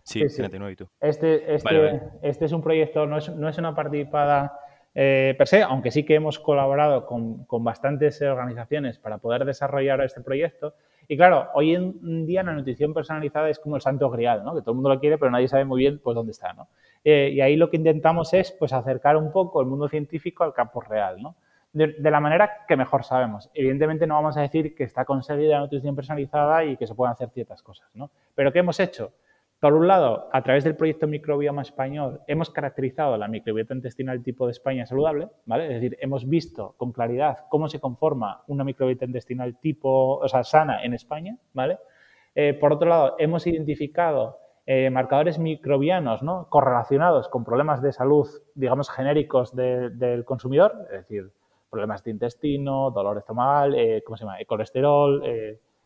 [0.04, 0.90] Sí, 39 y tú.
[1.00, 4.60] Este, este, este es un proyecto, no es, no es una participada
[4.94, 10.02] eh, per se, aunque sí que hemos colaborado con, con, bastantes organizaciones para poder desarrollar
[10.02, 10.74] este proyecto,
[11.08, 14.56] y claro, hoy en día la nutrición personalizada es como el santo grial, ¿no?
[14.56, 16.70] Que todo el mundo lo quiere, pero nadie sabe muy bien pues dónde está, ¿no?
[17.04, 20.54] Eh, y ahí lo que intentamos es pues acercar un poco el mundo científico al
[20.54, 21.36] campo real, ¿no?
[21.74, 23.50] De, la manera que mejor sabemos.
[23.54, 27.12] Evidentemente no vamos a decir que está conseguida la nutrición personalizada y que se pueden
[27.14, 28.10] hacer ciertas cosas, ¿no?
[28.36, 29.12] Pero ¿qué hemos hecho?
[29.62, 34.48] Por un lado, a través del proyecto Microbioma Español, hemos caracterizado la microbiota intestinal tipo
[34.48, 35.66] de España saludable, ¿vale?
[35.68, 40.44] Es decir, hemos visto con claridad cómo se conforma una microbiota intestinal tipo, o sea,
[40.44, 41.78] sana en España, ¿vale?
[42.34, 46.48] Eh, por otro lado, hemos identificado eh, marcadores microbianos ¿no?
[46.50, 51.30] correlacionados con problemas de salud, digamos, genéricos del consumidor, es decir,
[51.70, 54.38] problemas de intestino, dolor estomacal, eh, ¿cómo se llama?
[54.48, 55.22] colesterol,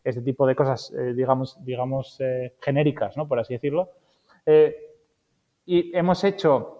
[0.06, 3.26] este tipo de cosas, eh, digamos, digamos eh, genéricas, ¿no?
[3.26, 3.90] por así decirlo.
[4.46, 4.76] Eh,
[5.66, 6.72] y hemos hecho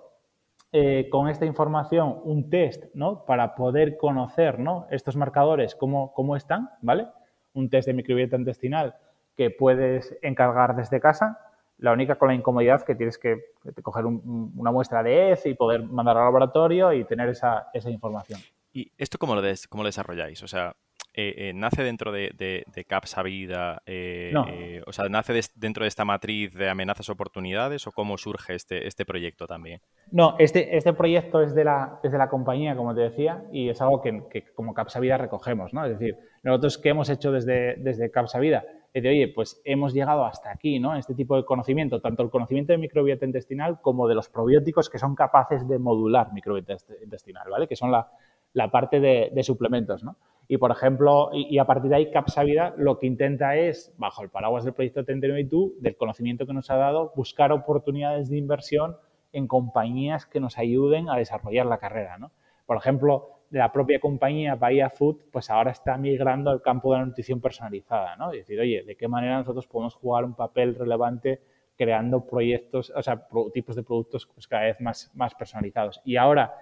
[1.11, 3.24] con esta información un test ¿no?
[3.24, 4.87] para poder conocer ¿no?
[4.91, 7.07] estos marcadores, cómo, cómo están, ¿vale?
[7.55, 8.95] Un test de microbiota intestinal
[9.39, 11.39] que puedes encargar desde casa.
[11.79, 13.39] La única con la incomodidad que tienes que
[13.83, 18.39] coger una muestra de EZ y poder mandar al laboratorio y tener esa, esa información.
[18.74, 20.43] ¿Y esto cómo lo, des, cómo lo desarrolláis?
[20.43, 20.77] O sea,
[21.19, 23.81] eh, eh, ¿nace dentro de, de, de Capsa Vida?
[23.87, 24.47] Eh, no.
[24.87, 29.07] o sea, ¿nace dentro de esta matriz de amenazas oportunidades o cómo surge este, este
[29.07, 29.81] proyecto también?
[30.12, 33.71] No, este, este proyecto es de, la, es de la compañía, como te decía, y
[33.71, 35.87] es algo que, que como Capsa Vida recogemos, ¿no?
[35.87, 38.64] Es decir, nosotros ¿qué hemos hecho desde, desde Capsa Vida?
[38.93, 40.97] Es de, oye, pues hemos llegado hasta aquí, ¿no?
[40.97, 44.99] Este tipo de conocimiento, tanto el conocimiento de microbiota intestinal como de los probióticos que
[44.99, 47.67] son capaces de modular microbiota intestinal, ¿vale?
[47.67, 48.11] Que son la,
[48.57, 50.17] la parte de, de suplementos, ¿no?
[50.49, 54.31] Y, por ejemplo, y, a partir de ahí, Capsavida lo que intenta es, bajo el
[54.31, 55.49] paraguas del proyecto 39
[55.81, 58.97] del conocimiento que nos ha dado, buscar oportunidades de inversión
[59.33, 62.17] en compañías que nos ayuden a desarrollar la carrera.
[62.19, 62.31] ¿no?
[62.65, 67.07] Por ejemplo, la propia compañía Bahía Food, pues ahora está migrando al campo de la
[67.07, 68.15] nutrición personalizada.
[68.17, 68.31] ¿no?
[68.31, 71.41] Es decir, oye, ¿de qué manera nosotros podemos jugar un papel relevante
[71.77, 76.01] creando proyectos, o sea, tipos de productos pues, cada vez más, más personalizados?
[76.05, 76.55] Y ahora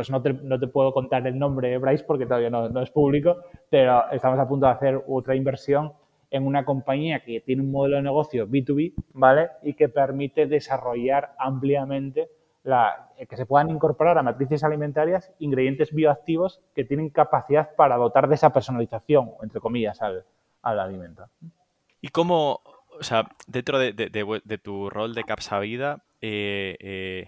[0.00, 0.08] pues
[0.42, 3.36] no te, puedo contar el nombre, Bryce, porque todavía no, es público,
[3.68, 5.92] pero estamos a punto de hacer otra inversión
[6.30, 9.50] en una compañía que tiene un modelo de negocio B2B, ¿vale?
[9.62, 12.30] Y que permite desarrollar ampliamente
[12.62, 18.26] la, que se puedan incorporar a matrices alimentarias ingredientes bioactivos que tienen capacidad para dotar
[18.26, 20.24] de esa personalización, entre comillas, al,
[20.62, 21.26] alimento.
[22.00, 22.62] ¿Y cómo,
[22.98, 27.26] o sea, dentro de, tu rol de Capsa Vida, eh, eh,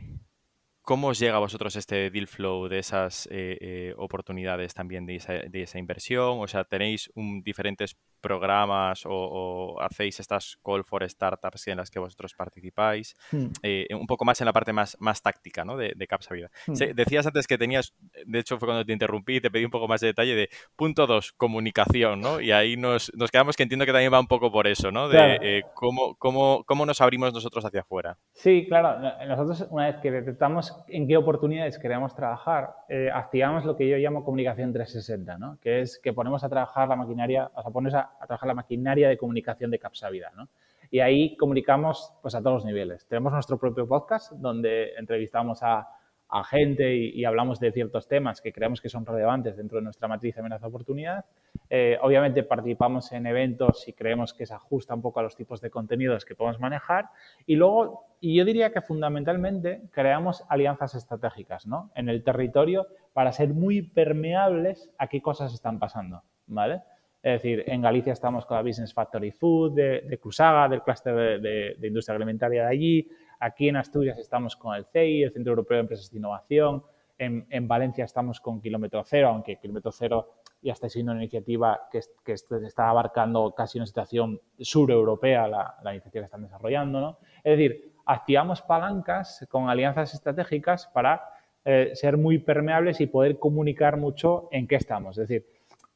[0.85, 5.14] ¿Cómo os llega a vosotros este deal flow de esas eh, eh, oportunidades también de
[5.14, 6.41] esa, inversión?
[6.41, 7.09] O sea, ¿tenéis
[7.45, 13.14] diferentes programas o, hacéis estas call for startups en las que vosotros participáis?
[13.30, 13.47] Hmm.
[13.62, 15.76] Eh, un poco más en la parte más, más táctica ¿no?
[15.76, 16.51] de, de Capsa Vida.
[16.66, 16.74] Hmm.
[16.97, 17.95] decías antes que tenías,
[18.26, 20.49] de hecho fue cuando te interrumpí y te pedí un poco más de detalle de
[20.74, 22.41] punto dos, comunicación, ¿no?
[22.41, 25.09] Y ahí nos, nos quedamos que entiendo que también va un poco por eso, ¿no?
[25.09, 28.18] De cómo, cómo, cómo nos abrimos nosotros hacia afuera.
[28.33, 28.99] Sí, claro.
[29.28, 33.97] Nosotros una vez que detectamos en qué oportunidades queremos trabajar, eh, activamos lo que yo
[33.97, 35.59] llamo comunicación 360, ¿no?
[35.61, 39.09] que es que ponemos a trabajar la maquinaria, o sea, pones a, trabajar la maquinaria
[39.09, 40.33] de comunicación de Capsavida.
[40.37, 40.49] ¿no?
[40.91, 43.07] Y ahí comunicamos pues, a todos los niveles.
[43.07, 45.89] Tenemos nuestro propio podcast donde entrevistamos a
[46.33, 50.09] a gente y, hablamos de ciertos temas que creemos que son relevantes dentro de nuestra
[50.09, 51.26] matriz de amenaza oportunidad.
[51.68, 55.61] Eh, obviamente participamos en eventos y creemos que se ajusta un poco a los tipos
[55.61, 57.11] de contenidos que podemos manejar.
[57.45, 61.91] Y luego, y yo diría que fundamentalmente creamos alianzas estratégicas ¿no?
[61.95, 66.22] en el territorio para ser muy permeables a qué cosas están pasando.
[66.47, 66.80] ¿vale?
[67.22, 71.41] Es decir, en Galicia estamos con la Business Factory Food de, de Cruzaga, del clúster
[71.41, 73.09] de, de, industria alimentaria de allí.
[73.43, 76.84] Aquí en Asturias estamos con el CEI, el Centro Europeo de Empresas de Innovación.
[77.18, 81.99] En, Valencia estamos con Kilómetro Cero, aunque Kilómetro Cero ya está siendo una iniciativa que,
[82.24, 87.01] que está abarcando casi una situación sureuropea, la, la iniciativa que están desarrollando.
[87.01, 87.18] ¿no?
[87.43, 91.22] Es decir, activamos palancas con alianzas estratégicas para
[91.64, 95.18] eh, ser muy permeables y poder comunicar mucho en qué estamos.
[95.18, 95.47] Es decir,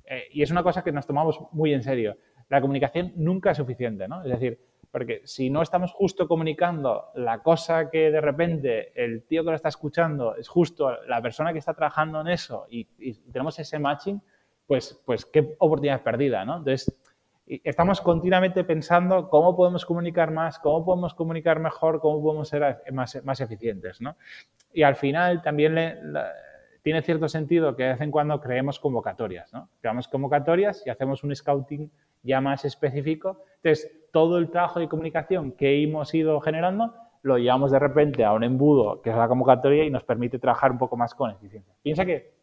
[0.04, 2.16] eh, y es una cosa que nos tomamos muy en serio.
[2.48, 4.24] La comunicación nunca es suficiente, ¿no?
[4.24, 4.58] Es decir,
[4.90, 9.56] porque si no estamos justo comunicando la cosa que de repente el tío que lo
[9.56, 12.84] está escuchando es justo la persona que está trabajando en eso y,
[13.32, 14.20] tenemos ese matching,
[14.66, 16.58] pues, pues qué oportunidad perdida, ¿no?
[16.58, 16.94] Entonces,
[17.46, 23.22] estamos continuamente pensando cómo podemos comunicar más, cómo podemos comunicar mejor, cómo podemos ser más,
[23.24, 24.16] más eficientes, ¿no?
[24.72, 26.04] Y al final también
[26.82, 29.68] tiene cierto sentido que de vez en cuando creemos convocatorias, ¿no?
[29.80, 31.90] Creamos convocatorias y hacemos un scouting
[32.26, 33.44] ya más específico.
[33.62, 38.32] Entonces, todo el trabajo de comunicación que hemos ido generando lo llevamos de repente a
[38.32, 41.74] un embudo que es la convocatoria y nos permite trabajar un poco más con eficiencia.
[41.82, 42.34] Piensa que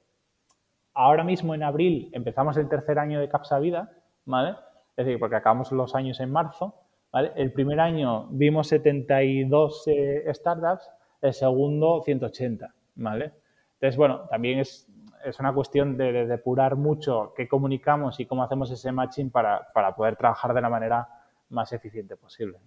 [0.94, 3.92] ahora mismo en abril empezamos el tercer año de Capsa Vida,
[4.26, 4.56] ¿vale?
[4.96, 6.76] Es decir, porque acabamos los años en marzo,
[7.12, 7.32] ¿vale?
[7.36, 10.90] El primer año vimos 72 eh, startups,
[11.22, 13.32] el segundo 180, ¿vale?
[13.76, 14.88] Entonces, bueno, también es
[15.24, 20.16] es una cuestión de, depurar mucho qué comunicamos y cómo hacemos ese matching para, poder
[20.16, 21.08] trabajar de la manera
[21.50, 22.58] más eficiente posible.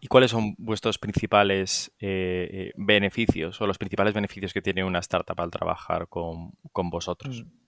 [0.00, 4.98] ¿Y cuáles son vuestros principales eh, eh, beneficios o los principales beneficios que tiene una
[4.98, 6.52] startup al trabajar con,
[6.90, 7.44] vosotros?
[7.44, 7.66] Mm.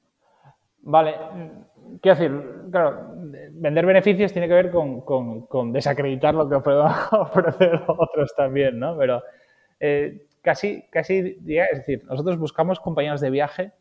[0.80, 3.12] Vale, mm, quiero decir, claro,
[3.52, 8.96] vender beneficios tiene que ver con, desacreditar lo que puedan ofrecer otros también, ¿no?
[8.96, 9.22] Pero
[9.78, 13.72] eh, casi, casi, es decir, nosotros buscamos compañeros de viaje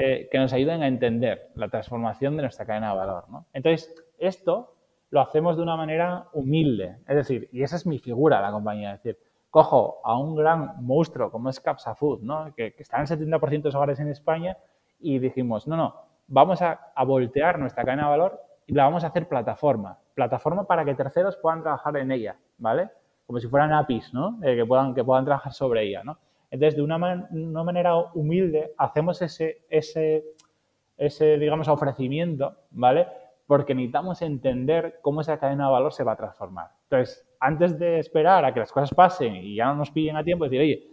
[0.00, 3.24] eh, que nos ayuden a entender la transformación de nuestra cadena de valor.
[3.52, 4.76] Entonces, esto
[5.10, 6.98] lo hacemos de una manera humilde.
[7.08, 8.94] Es decir, y esa es mi figura, la compañía.
[8.94, 9.18] Es decir,
[9.50, 12.54] cojo a un gran monstruo como es Capsa Food, ¿no?
[12.54, 14.56] que, está en 70% de los hogares en España,
[15.00, 15.96] y dijimos, no, no,
[16.28, 19.98] vamos a, voltear nuestra cadena de valor y la vamos a hacer plataforma.
[20.14, 22.88] Plataforma para que terceros puedan trabajar en ella, ¿vale?
[23.26, 24.38] Como si fueran APIs, ¿no?
[24.44, 26.18] Eh, que, puedan, que puedan trabajar sobre ella, ¿no?
[26.50, 30.24] Entonces, de una, manera humilde, hacemos ese, ese,
[30.96, 33.06] ese, digamos, ofrecimiento, ¿vale?
[33.46, 36.68] Porque necesitamos entender cómo esa cadena de valor se va a transformar.
[36.84, 40.24] Entonces, antes de esperar a que las cosas pasen y ya no nos pillen a
[40.24, 40.88] tiempo, decir, oye,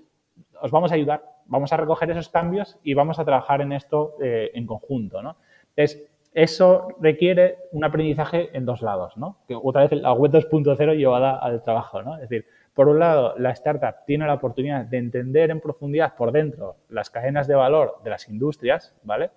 [0.62, 4.16] os vamos a ayudar, vamos a recoger esos cambios y vamos a trabajar en esto
[4.22, 5.38] eh, en conjunto, ¿no?
[5.76, 9.38] Entonces, eso requiere un aprendizaje en dos lados, ¿no?
[9.48, 12.16] Que otra vez la web 2.0 llevada al trabajo, ¿no?
[12.16, 12.46] Es decir,
[12.76, 17.10] por un lado, la startup tiene la oportunidad de entender en profundidad por dentro las
[17.10, 19.32] cadenas de valor de las industrias, ¿vale?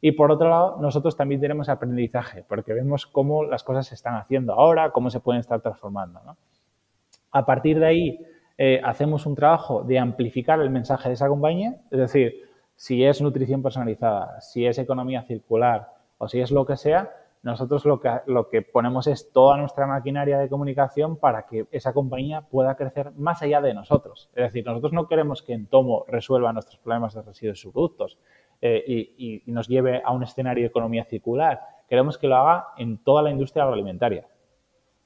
[0.00, 4.14] Y por otro lado, nosotros también tenemos aprendizaje, porque vemos cómo las cosas se están
[4.14, 6.20] haciendo ahora, cómo se pueden estar transformando.
[7.30, 8.26] A partir de ahí,
[8.56, 13.20] eh, hacemos un trabajo de amplificar el mensaje de esa compañía, es decir, si es
[13.20, 17.10] nutrición personalizada, si es economía circular o si es lo que sea,
[17.42, 21.92] nosotros lo que, lo que ponemos es toda nuestra maquinaria de comunicación para que esa
[21.92, 24.30] compañía pueda crecer más allá de nosotros.
[24.34, 28.18] Es decir, nosotros no queremos que en Tomo resuelva nuestros problemas de residuos
[28.60, 31.60] eh, y, y, nos lleve a un escenario de economía circular.
[31.88, 34.26] Queremos que lo haga en toda la industria agroalimentaria,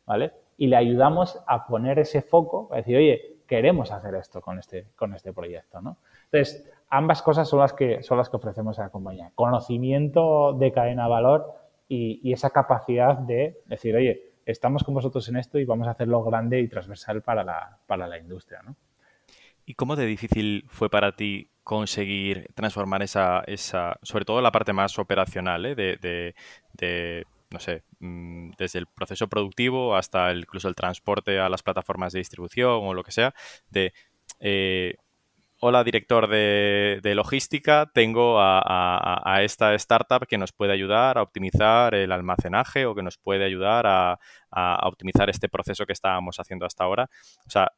[0.07, 0.33] ¿vale?
[0.57, 4.87] Y le ayudamos a poner ese foco, a decir, oye, queremos hacer esto con este,
[4.97, 5.99] con este proyecto, ¿no?
[6.31, 9.33] Entonces, ambas cosas son las que, son las que ofrecemos a la compañía.
[9.35, 11.55] Conocimiento de cadena de valor
[11.95, 16.25] y, esa capacidad de decir, oye, estamos con vosotros en esto y vamos a hacerlo
[16.25, 18.77] grande y transversal para la, para la industria, ¿no?
[19.65, 24.73] ¿Y cómo de difícil fue para ti conseguir transformar esa, esa sobre todo la parte
[24.73, 25.75] más operacional, ¿eh?
[25.77, 26.35] de,
[26.73, 32.13] de, no sé, mm, desde el proceso productivo hasta incluso el transporte a las plataformas
[32.13, 33.35] de distribución o lo que sea,
[33.71, 33.93] de,
[34.41, 34.97] eh,
[35.65, 42.11] hola director de, logística, tengo a, esta startup que nos puede ayudar a optimizar el
[42.11, 44.19] almacenaje o que nos puede ayudar a,
[44.83, 47.09] optimizar este proceso que estábamos haciendo hasta ahora.
[47.47, 47.71] O sea,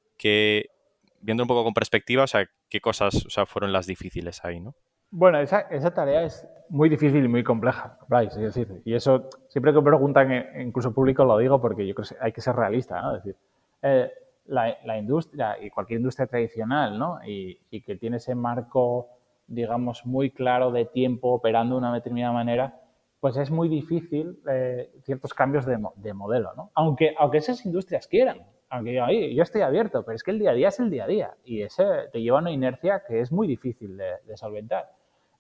[1.21, 4.75] viendo un poco con perspectiva, o sea, qué cosas o fueron las difíciles ahí, ¿no?
[5.11, 9.73] Bueno, esa, tarea es muy difícil y muy compleja, Bryce, es decir, y eso siempre
[9.73, 12.57] que me preguntan, eh, incluso público, lo digo porque yo creo que hay que ser
[12.57, 13.17] realista, ¿no?
[13.17, 13.37] Es decir,
[13.83, 14.11] eh,
[14.47, 17.19] la, industria y cualquier industria tradicional, ¿no?
[17.27, 19.09] Y, que tiene ese marco,
[19.47, 22.81] digamos, muy claro de tiempo operando de una determinada manera,
[23.21, 26.71] pues es muy difícil eh, ciertos cambios de, de, modelo, ¿no?
[26.75, 30.51] Aunque, aunque esas industrias quieran, aunque yo, yo estoy abierto, pero es que el día
[30.51, 33.21] a día es el día a día y ese te lleva a una inercia que
[33.21, 34.91] es muy difícil de, solventar.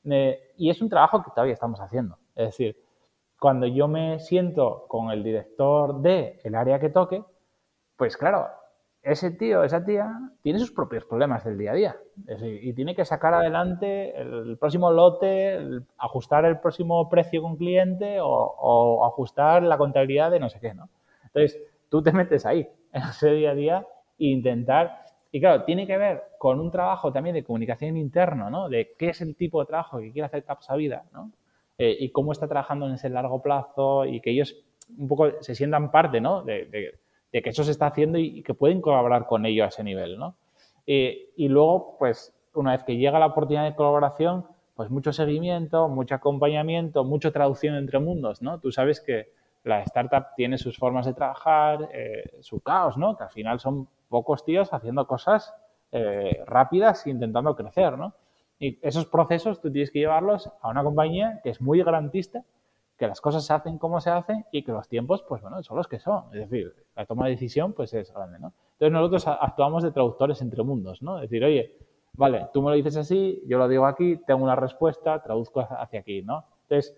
[0.05, 2.19] Eh, y es un trabajo que todavía estamos haciendo.
[2.35, 2.77] Es decir,
[3.39, 7.23] cuando yo me siento con el director de el área que toque,
[7.97, 8.49] pues claro,
[9.05, 10.11] ese tío, esa tía,
[10.43, 11.97] tiene sus propios problemas del día a día.
[12.41, 15.59] y tiene que sacar adelante el próximo lote,
[15.99, 20.89] ajustar el próximo precio con cliente o, ajustar la contabilidad de no sé qué, ¿no?
[21.25, 23.87] Entonces, tú te metes ahí, en ese día a día,
[24.19, 28.69] e intentar y claro, tiene que ver con un trabajo también de comunicación interno, ¿no?
[28.69, 31.33] De qué es el tipo de trabajo que quiere hacer Capsa Vida, ¿no?
[31.77, 34.55] Eh, y cómo está trabajando en ese largo plazo y que ellos
[34.97, 36.45] un poco se sientan parte, ¿no?
[36.45, 37.01] De,
[37.43, 40.37] que eso se está haciendo y, que pueden colaborar con ellos a ese nivel, ¿no?
[40.87, 45.89] Eh, y luego, pues, una vez que llega la oportunidad de colaboración, pues mucho seguimiento,
[45.89, 48.61] mucho acompañamiento, mucha traducción entre mundos, ¿no?
[48.61, 49.33] Tú sabes que
[49.65, 53.17] la startup tiene sus formas de trabajar, eh, su caos, ¿no?
[53.17, 55.55] Que al final son pocos tíos haciendo cosas
[55.93, 58.15] eh, rápidas e intentando crecer, ¿no?
[58.59, 62.45] Y esos procesos tú tienes que llevarlos a una compañía que es muy garantista,
[62.97, 65.77] que las cosas se hacen como se hacen y que los tiempos, pues bueno, son
[65.77, 66.25] los que son.
[66.33, 68.53] Es decir, la toma de decisión, pues es grande, ¿no?
[68.73, 71.17] Entonces nosotros actuamos de traductores entre mundos, ¿no?
[71.17, 71.77] Es decir, oye,
[72.13, 76.01] vale, tú me lo dices así, yo lo digo aquí, tengo una respuesta, traduzco hacia
[76.01, 76.45] aquí, ¿no?
[76.63, 76.97] Entonces,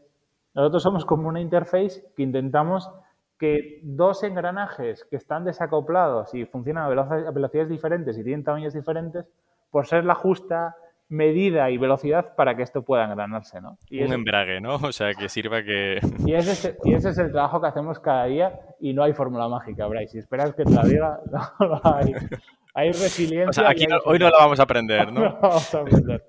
[0.55, 2.90] nosotros somos como una interface que intentamos
[3.38, 9.26] que dos engranajes que están desacoplados y funcionan a velocidades diferentes y tienen tamaños diferentes,
[9.70, 10.76] por ser la justa
[11.09, 13.78] medida y velocidad para que esto pueda engranarse, ¿no?
[13.90, 14.76] Un embrague, ¿no?
[14.76, 16.00] O sea, que sirva que...
[16.24, 19.48] Y ese, y ese es el trabajo que hacemos cada día y no hay fórmula
[19.48, 20.12] mágica, Bryce.
[20.12, 21.20] Si esperas que te la diga,
[21.61, 22.14] no, hay.
[22.74, 23.48] Hay resiliencia.
[23.48, 25.20] O sea, aquí hoy no la vamos a aprender, ¿no?
[25.20, 26.24] no vamos a aprender.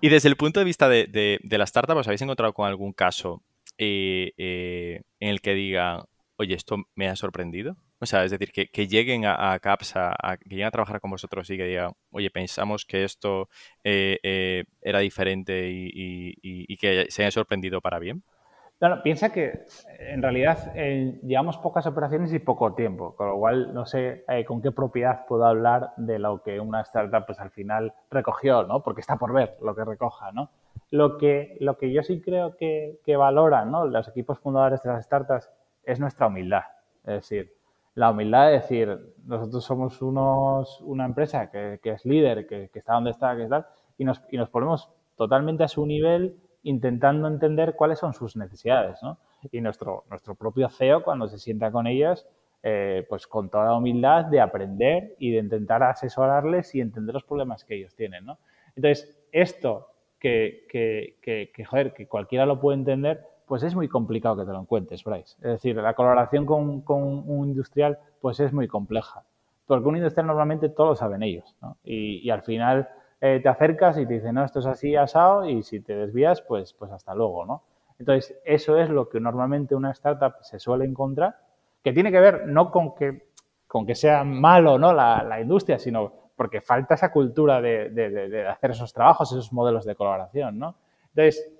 [0.00, 2.66] Y desde el punto de vista de, de, de las startups, ¿os habéis encontrado con
[2.66, 3.42] algún caso
[3.78, 6.04] eh, eh, en el que diga,
[6.36, 7.76] oye, esto me ha sorprendido.
[8.04, 11.48] O sea, es decir, que, lleguen a, CAPS, a, que lleguen a trabajar con vosotros
[11.48, 13.48] y que digan, oye, pensamos que esto
[13.82, 18.22] eh, eh, era diferente y, que se haya sorprendido para bien.
[18.78, 19.64] No, piensa que
[19.98, 24.60] en realidad eh, llevamos pocas operaciones y poco tiempo, con lo cual no sé con
[24.60, 28.82] qué propiedad puedo hablar de lo que una startup pues al final recogió, ¿no?
[28.82, 30.50] Porque está por ver lo que recoja, ¿no?
[30.90, 33.86] Lo que, lo que yo sí creo que, que valoran ¿no?
[33.86, 35.48] los equipos fundadores de las startups
[35.84, 36.64] es nuestra humildad.
[37.04, 37.63] Es decir,
[37.94, 43.10] la humildad de decir, nosotros somos unos, una empresa que, es líder, que, está donde
[43.10, 43.66] está, que tal,
[43.96, 44.20] y nos,
[44.50, 48.98] ponemos totalmente a su nivel intentando entender cuáles son sus necesidades.
[49.52, 52.26] Y nuestro, nuestro propio CEO, cuando se sienta con ellas,
[52.62, 57.24] eh, pues con toda la humildad de aprender y de intentar asesorarles y entender los
[57.24, 58.38] problemas que ellos tienen, ¿no?
[58.74, 59.88] Entonces, esto
[60.18, 63.22] que, que, que, que, joder, que cualquiera lo puede entender,
[63.54, 65.36] pues es muy complicado que te lo encuentres, Bryce.
[65.36, 69.22] Es decir, la colaboración con, un industrial, pues es muy compleja.
[69.64, 71.76] Porque un industrial normalmente todo lo saben ellos, ¿no?
[71.84, 72.88] y, al final
[73.20, 76.42] eh, te acercas y te dicen, no, esto es así asado, y si te desvías,
[76.42, 77.62] pues, pues hasta luego, ¿no?
[78.00, 81.36] Entonces, eso es lo que normalmente una startup se suele encontrar,
[81.84, 83.28] que tiene que ver no con que,
[83.68, 84.92] con que sea malo ¿no?
[84.92, 89.84] la, industria, sino porque falta esa cultura de, de, de, hacer esos trabajos, esos modelos
[89.84, 90.74] de colaboración, ¿no?
[91.14, 91.53] Entonces,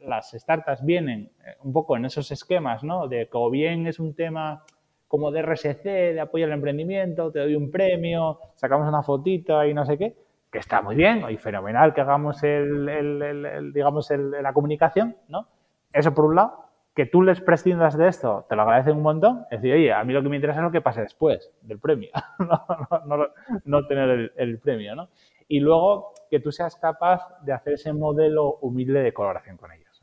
[0.00, 3.08] las startups vienen eh, un poco en esos esquemas, ¿no?
[3.08, 4.64] De que o bien es un tema
[5.08, 9.74] como de RSC, de apoyo al emprendimiento, te doy un premio, sacamos una fotito y
[9.74, 10.16] no sé qué,
[10.50, 15.46] que está muy bien y fenomenal que hagamos el, digamos la comunicación, ¿no?
[15.92, 19.46] Eso por un lado, que tú les prescindas de esto, te lo agradecen un montón.
[19.50, 21.78] Es decir, oye, a mí lo que me interesa es lo que pase después del
[21.78, 22.10] premio,
[23.64, 25.08] no, tener el, premio, ¿no?
[25.48, 30.02] Y luego que tú seas capaz de hacer ese modelo humilde de colaboración con ellos.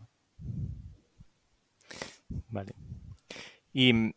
[2.49, 2.75] Vale.
[3.73, 4.13] Y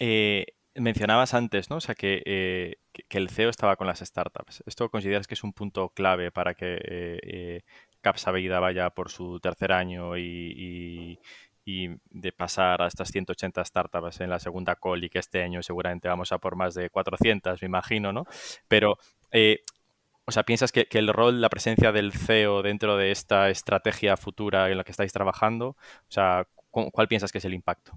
[0.00, 1.76] eh, mencionabas antes, ¿no?
[1.76, 4.64] O sea, que, que, el CEO estaba con las startups.
[4.66, 7.60] ¿Esto consideras que es un punto clave para que eh, eh
[8.00, 11.18] Capsa vaya por su tercer año y,
[11.64, 16.08] de pasar a estas 180 startups en la segunda call y que este año seguramente
[16.08, 18.26] vamos a por más de 400, me imagino, ¿no?
[18.66, 18.98] Pero,
[19.30, 19.62] eh,
[20.26, 24.70] o sea, ¿piensas que, el rol, la presencia del CEO dentro de esta estrategia futura
[24.70, 25.76] en la que estáis trabajando, o
[26.08, 27.92] sea, ¿cuál piensas que es el impacto?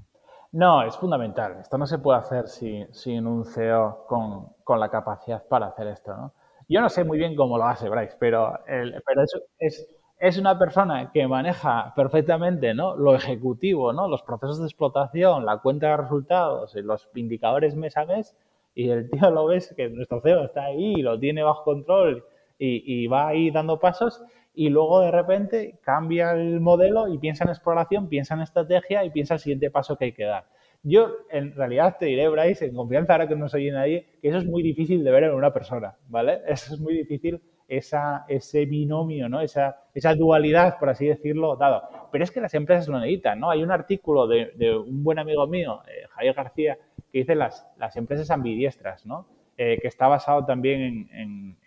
[0.52, 1.58] No, es fundamental.
[1.60, 6.34] Esto no se puede hacer sin, un CEO con, la capacidad para hacer esto, ¿no?
[6.70, 9.24] Yo no sé muy bien cómo lo hace Bryce, pero, pero
[9.60, 9.88] es,
[10.20, 12.94] es, una persona que maneja perfectamente ¿no?
[12.98, 14.10] lo ejecutivo, ¿no?
[14.10, 18.36] los procesos de explotación, la cuenta de resultados, los indicadores mes a mes,
[18.78, 22.24] y el tío lo ves que nuestro CEO está ahí, lo tiene bajo control
[22.60, 24.24] y, y va ahí dando pasos
[24.54, 29.10] y luego de repente cambia el modelo y piensa en exploración, piensa en estrategia y
[29.10, 30.46] piensa el siguiente paso que hay que dar.
[30.84, 34.38] Yo en realidad te diré, Bryce, en confianza ahora que no soy nadie, que eso
[34.38, 36.42] es muy difícil de ver en una persona, ¿vale?
[36.48, 39.42] Eso es muy difícil, esa, ese binomio, ¿no?
[39.42, 41.82] Esa, esa dualidad, por así decirlo, dado.
[42.12, 43.50] Pero es que las empresas lo necesitan, ¿no?
[43.50, 46.78] Hay un artículo de, un buen amigo mío, eh, Javier García,
[47.12, 49.28] que dice las, las empresas ambidiestras, ¿no?
[49.60, 51.58] Eh, que está basado también en,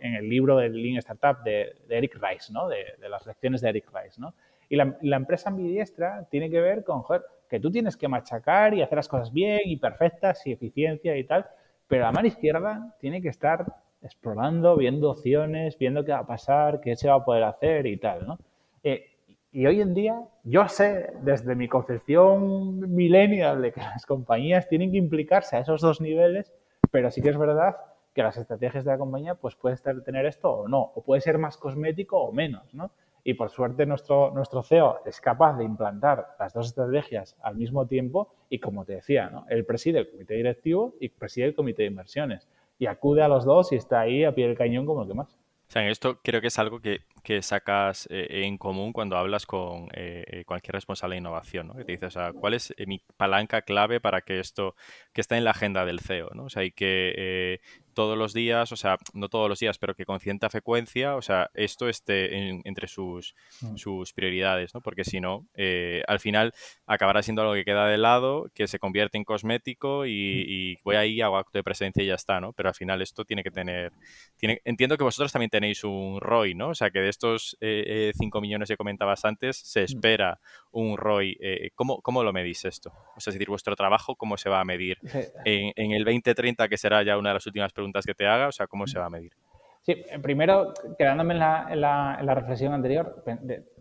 [0.00, 2.68] el libro del Lean Startup de, Eric Rice, ¿no?
[2.68, 4.20] de, las lecciones de Eric Rice.
[4.20, 4.34] ¿no?
[4.68, 7.02] Y la, empresa ambidiestra tiene que ver con
[7.50, 11.24] que tú tienes que machacar y hacer las cosas bien y perfectas y eficiencia y
[11.24, 11.44] tal,
[11.88, 13.66] pero la mano izquierda tiene que estar
[14.00, 17.96] explorando, viendo opciones, viendo qué va a pasar, qué se va a poder hacer y
[17.96, 18.28] tal.
[18.28, 18.38] ¿no?
[18.84, 19.13] Eh,
[19.54, 24.90] y hoy en día, yo sé desde mi concepción millennial de que las compañías tienen
[24.90, 26.52] que implicarse a esos dos niveles
[26.94, 27.74] pero sí que es verdad
[28.14, 31.38] que las estrategias de la compañía pues puede tener esto o no, o puede ser
[31.38, 32.92] más cosmético o menos, ¿no?
[33.24, 37.88] Y por suerte nuestro, nuestro CEO es capaz de implantar las dos estrategias al mismo
[37.88, 39.44] tiempo y como te decía, ¿no?
[39.48, 42.48] Él preside el comité directivo y preside el comité de inversiones
[42.78, 45.14] y acude a los dos y está ahí a pie del cañón como el que
[45.14, 45.36] más.
[45.74, 47.02] Sea, esto creo que es algo que,
[47.42, 51.74] sacas eh, en común cuando hablas con eh, eh, cualquier responsable de innovación, ¿no?
[51.74, 54.76] Que te dice, o sea, ¿cuál es mi palanca clave para que esto,
[55.12, 56.44] que está en la agenda del CEO, ¿no?
[56.44, 57.60] O sea, y que
[57.94, 61.22] todos los días, o sea, no todos los días, pero que con cierta frecuencia, o
[61.22, 63.76] sea, esto esté entre sus, mm.
[63.76, 64.80] sus prioridades, ¿no?
[64.80, 66.52] Porque si no, eh, al final
[66.86, 70.82] acabará siendo algo que queda de lado, que se convierte en cosmético y, mm.
[70.84, 72.52] voy ahí, hago acto de presencia y ya está, ¿no?
[72.52, 73.92] Pero al final esto tiene que tener...
[74.36, 76.68] Tiene, entiendo que vosotros también tenéis un ROI, ¿no?
[76.70, 79.84] O sea, que de estos 5 eh, eh millones que comentabas antes, se mm.
[79.84, 80.40] espera
[80.72, 81.36] un ROI.
[81.40, 82.92] Eh, ¿cómo, ¿cómo, lo medís esto?
[83.16, 84.98] O sea, es decir, vuestro trabajo, ¿cómo se va a medir?
[85.44, 88.26] En, en el 2030, que será ya una de las últimas preguntas preguntas que te
[88.26, 89.32] haga, o sea, ¿cómo se va a medir?
[89.82, 93.22] Sí, eh, primero, quedándome en la, en la, reflexión anterior,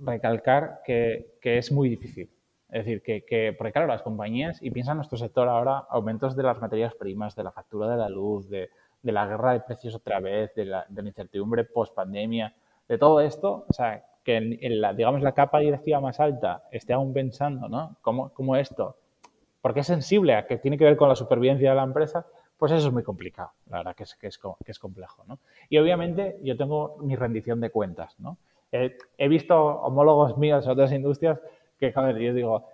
[0.01, 2.29] recalcar que, que, es muy difícil.
[2.69, 6.35] Es decir, que, que, porque claro, las compañías, y piensa en nuestro sector ahora, aumentos
[6.35, 8.69] de las materias primas, de la factura de la luz, de,
[9.01, 12.53] de la guerra de precios otra vez, de la, de la incertidumbre post-pandemia,
[12.87, 16.93] de todo esto, o sea, que en, la, digamos, la capa directiva más alta esté
[16.93, 17.97] aún pensando, ¿no?
[18.01, 18.97] ¿Cómo, cómo esto?
[19.61, 22.25] Porque es sensible a que tiene que ver con la supervivencia de la empresa,
[22.57, 25.23] pues eso es muy complicado, la verdad que es, que es, complejo.
[25.27, 25.39] ¿no?
[25.69, 28.15] Y obviamente yo tengo mi rendición de cuentas.
[28.19, 28.37] ¿no?
[28.71, 31.39] he visto homólogos míos de otras industrias
[31.79, 32.67] que, joder, yo digo,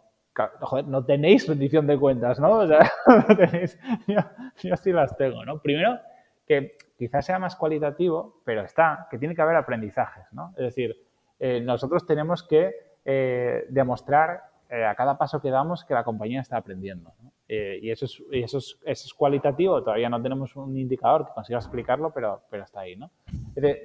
[0.62, 2.52] joder, no tenéis rendición de cuentas, ¿no?
[2.60, 2.90] O sea,
[3.28, 3.78] no tenéis,
[4.08, 5.60] yo, sí las tengo, ¿no?
[5.60, 6.00] Primero,
[6.48, 10.54] que quizás sea más cualitativo, pero está, que tiene que haber aprendizajes, ¿no?
[10.58, 10.96] Es decir,
[11.40, 12.74] eh, nosotros tenemos que
[13.06, 17.12] eh, demostrar eh, a cada paso que damos que la compañía está aprendiendo.
[17.52, 21.34] Eh, y eso es, eso, es, eso, es, cualitativo, todavía no tenemos un indicador que
[21.34, 22.96] consiga explicarlo, pero, pero está ahí.
[22.96, 23.10] ¿no?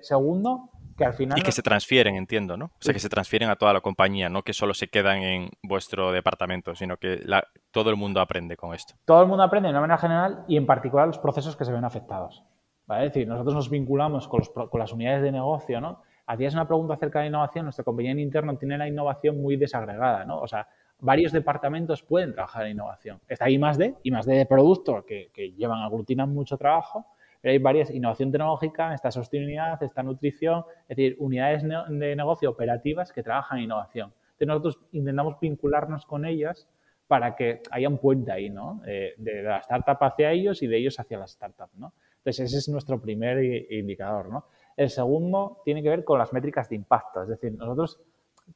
[0.03, 1.39] segundo, que al final...
[1.39, 2.67] Y que se transfieren, entiendo, ¿no?
[2.67, 5.49] O sea, que se transfieren a toda la compañía, no que solo se quedan en
[5.62, 7.25] vuestro departamento, sino que
[7.71, 8.95] todo el mundo aprende con esto.
[9.07, 11.73] Todo el mundo aprende de una manera general y en particular los procesos que se
[11.73, 12.45] ven afectados.
[12.87, 13.07] ¿vale?
[13.07, 16.03] Es decir, nosotros nos vinculamos con, los, con las unidades de negocio, ¿no?
[16.27, 20.25] hacías una pregunta acerca de innovación, nuestra compañía en interno tiene la innovación muy desagregada,
[20.25, 20.41] ¿no?
[20.41, 20.69] O sea,
[21.01, 23.20] varios departamentos pueden trabajar en innovación.
[23.28, 27.07] Está ahí más de, y más de, de producto, que, que llevan, aglutinan mucho trabajo,
[27.40, 33.12] pero hay varias, innovación tecnológica, esta sostenibilidad, esta nutrición, es decir, unidades de negocio operativas
[33.12, 34.14] que trabajan en innovación.
[34.38, 36.66] Entonces nosotros intentamos vincularnos con ellas
[37.07, 38.80] para que haya un puente ahí, ¿no?
[38.82, 41.92] de la startup hacia ellos y de ellos hacia la startup, ¿no?
[42.16, 44.47] Entonces ese es nuestro primer indicador, ¿no?
[44.74, 47.22] El segundo tiene que ver con las métricas de impacto.
[47.22, 48.01] Es decir, nosotros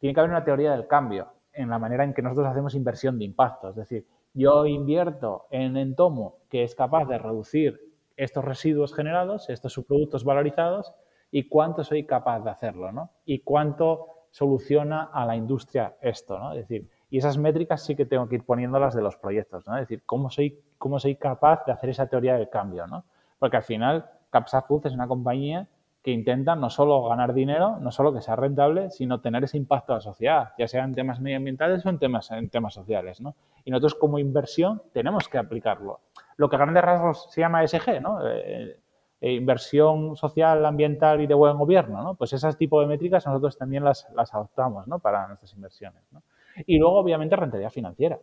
[0.00, 1.28] tiene que haber una teoría del cambio
[1.58, 3.70] en la manera en que nosotros hacemos inversión de impacto.
[3.70, 7.80] Es decir, yo invierto en Entomo que es capaz de reducir
[8.16, 10.94] estos residuos generados, estos subproductos valorizados,
[11.30, 13.10] y cuánto soy capaz de hacerlo, ¿no?
[13.24, 16.52] Y cuánto soluciona a la industria esto, ¿no?
[16.52, 19.74] Es decir, y esas métricas sí que tengo que ir poniéndolas de los proyectos, ¿no?
[19.76, 23.04] Es decir, cómo soy, cómo soy capaz de hacer esa teoría del cambio, ¿no?
[23.38, 25.68] Porque al final Capsa es una compañía
[26.02, 29.92] que intenta no solo ganar dinero, no solo que sea rentable, sino tener ese impacto
[29.92, 33.34] a la sociedad, ya sea en temas medioambientales o en temas, en temas sociales, ¿no?
[33.64, 36.00] Y nosotros como inversión tenemos que aplicarlo.
[36.36, 38.20] Lo que a grandes rasgos se llama ESG, ¿no?
[38.26, 38.78] Eh,
[39.20, 42.14] eh, inversión social, ambiental y de buen gobierno, ¿no?
[42.14, 45.00] Pues ese tipo de métricas nosotros también las, las adoptamos, ¿no?
[45.00, 46.22] Para nuestras inversiones, ¿no?
[46.66, 48.18] Y luego, obviamente, rentabilidad financiera.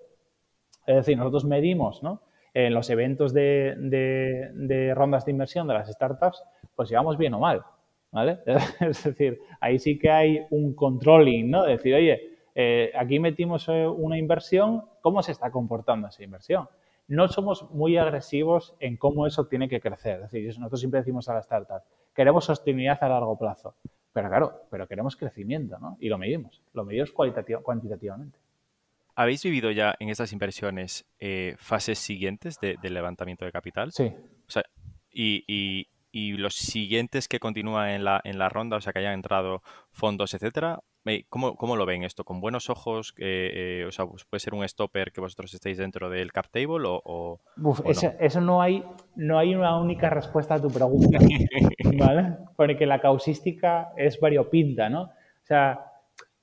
[0.85, 2.21] Es decir, nosotros medimos, ¿no?
[2.53, 6.41] En los eventos de, de, rondas de inversión de las startups,
[6.75, 7.63] pues llevamos bien o mal,
[8.11, 8.39] ¿vale?
[8.79, 11.63] Es decir, ahí sí que hay un controlling, ¿no?
[11.63, 16.67] decir, oye, eh, aquí metimos eh, una inversión, ¿cómo se está comportando esa inversión?
[17.07, 20.21] no somos muy agresivos en cómo eso tiene que crecer.
[20.23, 21.81] Es decir, nosotros siempre decimos a la startup,
[22.13, 23.75] queremos sostenibilidad a largo plazo.
[24.13, 25.97] Pero claro, pero queremos crecimiento, ¿no?
[25.99, 26.61] Y lo medimos.
[26.73, 28.39] Lo medimos cuantitativamente.
[29.15, 33.91] ¿Habéis vivido ya en estas inversiones eh, fases siguientes de, del levantamiento de capital?
[33.91, 34.13] Sí.
[34.47, 34.63] O sea,
[35.11, 35.87] y,
[36.37, 39.61] los siguientes que continúan en la, en la ronda, o sea, que hayan entrado
[39.91, 40.79] fondos, etcétera,
[41.29, 42.23] ¿Cómo, ¿Cómo, lo ven esto?
[42.23, 43.13] ¿Con buenos ojos?
[43.19, 46.83] Eh, o sea, pues, ¿puede ser un stopper que vosotros estéis dentro del cap table
[46.87, 47.39] o,
[48.19, 48.83] eso, no hay
[49.15, 51.19] no hay una única respuesta a tu pregunta,
[51.99, 52.37] ¿vale?
[52.55, 55.03] Porque la causística es variopinta, ¿no?
[55.03, 55.91] O sea,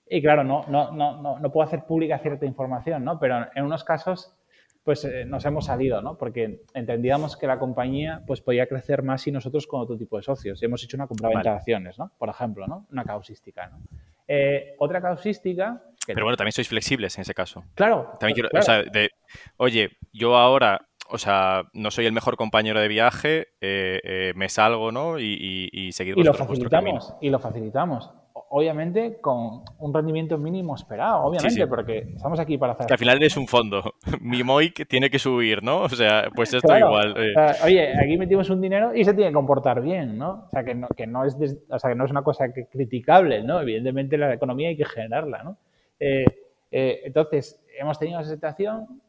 [0.08, 3.18] y claro, no, no, no, no, puedo hacer pública cierta información, ¿no?
[3.18, 4.32] Pero en unos casos,
[4.84, 6.18] pues eh, nos hemos salido, ¿no?
[6.18, 10.22] Porque entendíamos que la compañía pues podía crecer más si nosotros con otro tipo de
[10.22, 10.60] socios.
[10.62, 12.12] Y hemos hecho una compra-venta de acciones, ¿no?
[12.18, 12.86] Por ejemplo, ¿no?
[12.90, 13.78] Una causística, ¿no?
[14.26, 15.82] Eh, otra causística.
[16.06, 17.64] Pero bueno, también sois flexibles en ese caso.
[17.74, 18.16] Claro.
[18.18, 19.10] También quiero, O sea, de,
[19.56, 24.48] oye, yo ahora, o sea, no soy el mejor compañero de viaje, eh, eh, me
[24.48, 25.20] salgo, ¿no?
[25.20, 28.10] Y, y, y seguir Y lo facilitamos, y lo facilitamos
[28.54, 32.86] obviamente con un rendimiento mínimo esperado, obviamente, porque estamos aquí para hacer...
[32.86, 33.94] Que al final eres un fondo.
[34.20, 35.80] Mi MOIC tiene que subir, ¿no?
[35.80, 37.14] O sea, pues esto igual.
[37.16, 37.34] Eh.
[37.64, 40.44] oye, aquí metimos un dinero y se tiene que comportar bien, ¿no?
[40.46, 41.34] O sea, que no, que no, es,
[41.70, 43.58] o sea, que no es una cosa que criticable, ¿no?
[43.58, 45.56] Evidentemente la economía hay que generarla, ¿no?
[45.98, 46.26] Eh,
[46.70, 49.00] eh, entonces, hemos tenido esa situación,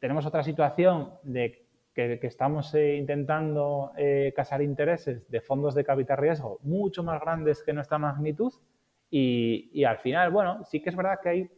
[0.00, 1.65] tenemos otra situación de
[1.96, 7.62] que, estamos eh, intentando eh, casar intereses de fondos de capital riesgo mucho más grandes
[7.62, 8.52] que nuestra magnitud
[9.10, 11.50] y, al final, bueno, sí que es verdad que hay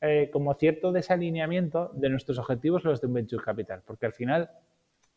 [0.00, 4.50] eh, como cierto desalineamiento de nuestros objetivos los de un venture capital, porque al final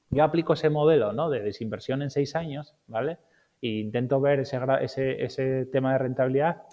[0.10, 1.30] yo aplico ese modelo ¿no?
[1.30, 3.18] de desinversión en seis años, ¿vale?
[3.62, 6.64] E intento ver ese, ese, ese tema de rentabilidad,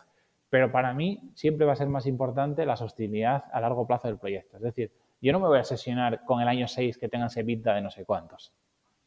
[0.50, 4.18] pero para mí siempre va a ser más importante la sostenibilidad a largo plazo del
[4.18, 4.56] proyecto.
[4.56, 4.90] Es decir,
[5.22, 7.90] yo no me voy a sesionar con el año 6 que tengan EBITDA de no
[7.90, 8.52] sé cuántos.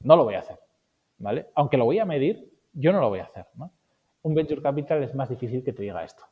[0.01, 0.57] No lo voy a hacer,
[1.18, 1.47] ¿vale?
[1.55, 3.45] Aunque lo voy a medir, yo no lo voy a hacer.
[4.24, 6.24] Un venture capital es más difícil que te diga esto.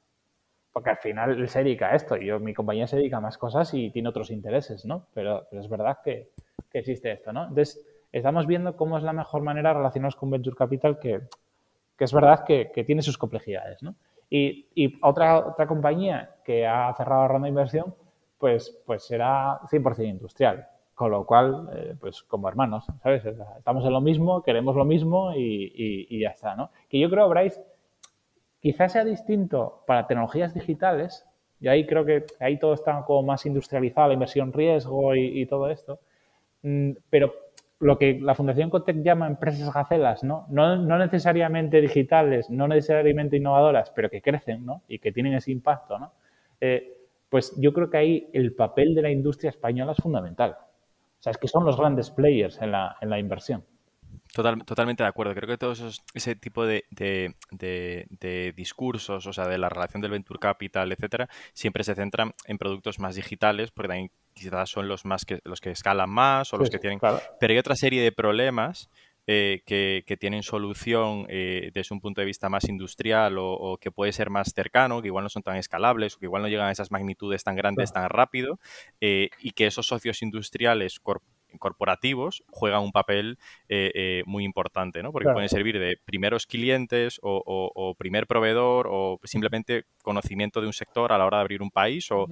[0.72, 2.16] Porque al final él se dedica a esto.
[2.16, 5.08] Yo, mi compañía se dedica a más cosas y tiene otros intereses, ¿no?
[5.14, 6.32] Pero, es verdad que,
[6.72, 7.44] existe esto, ¿no?
[7.44, 11.22] Entonces, estamos viendo cómo es la mejor manera de relacionarnos con venture capital que,
[12.00, 13.96] es verdad que, tiene sus complejidades, ¿no?
[14.30, 17.94] Y, y, otra, otra compañía que ha cerrado ronda de inversión
[18.44, 20.68] pues, pues será 100% industrial.
[20.94, 23.24] Con lo cual, eh, pues como hermanos, ¿sabes?
[23.26, 26.70] Estamos en lo mismo, queremos lo mismo y, ya está, ¿no?
[26.90, 27.64] Que yo creo, Bryce,
[28.60, 31.26] quizás sea distinto para tecnologías digitales,
[31.62, 35.70] y ahí creo que ahí todo está como más industrializado, la inversión riesgo y, todo
[35.70, 36.02] esto,
[36.64, 37.34] mm, pero
[37.80, 40.48] lo que la Fundación Cotec llama empresas gacelas, ¿no?
[40.50, 40.76] ¿no?
[40.76, 44.82] No necesariamente digitales, no necesariamente innovadoras, pero que crecen, ¿no?
[44.90, 46.12] Y que tienen ese impacto, ¿no?
[46.60, 47.03] Eh,
[47.34, 50.52] pues yo creo que ahí el papel de la industria española es fundamental.
[50.52, 53.66] O sea, es que son los grandes players en la, en la inversión.
[54.32, 55.34] Total, totalmente de acuerdo.
[55.34, 55.74] Creo que todo
[56.14, 61.84] ese tipo de, de, discursos, o sea, de la relación del venture capital, etcétera, siempre
[61.84, 65.72] se centran en productos más digitales, porque también quizás son los más que los que
[65.72, 67.00] escalan más o los que tienen.
[67.00, 68.92] Pero hay otra serie de problemas
[69.26, 74.12] eh, que, tienen solución eh, desde un punto de vista más industrial o, que puede
[74.12, 76.72] ser más cercano, que igual no son tan escalables o que igual no llegan a
[76.72, 78.60] esas magnitudes tan grandes tan rápido
[79.00, 81.00] eh, y que esos socios industriales
[81.58, 83.38] corporativos juegan un papel
[84.26, 85.12] muy importante, ¿no?
[85.12, 91.14] Porque pueden servir de primeros clientes o, primer proveedor o simplemente conocimiento de un sector
[91.14, 92.28] a la hora de abrir un país o,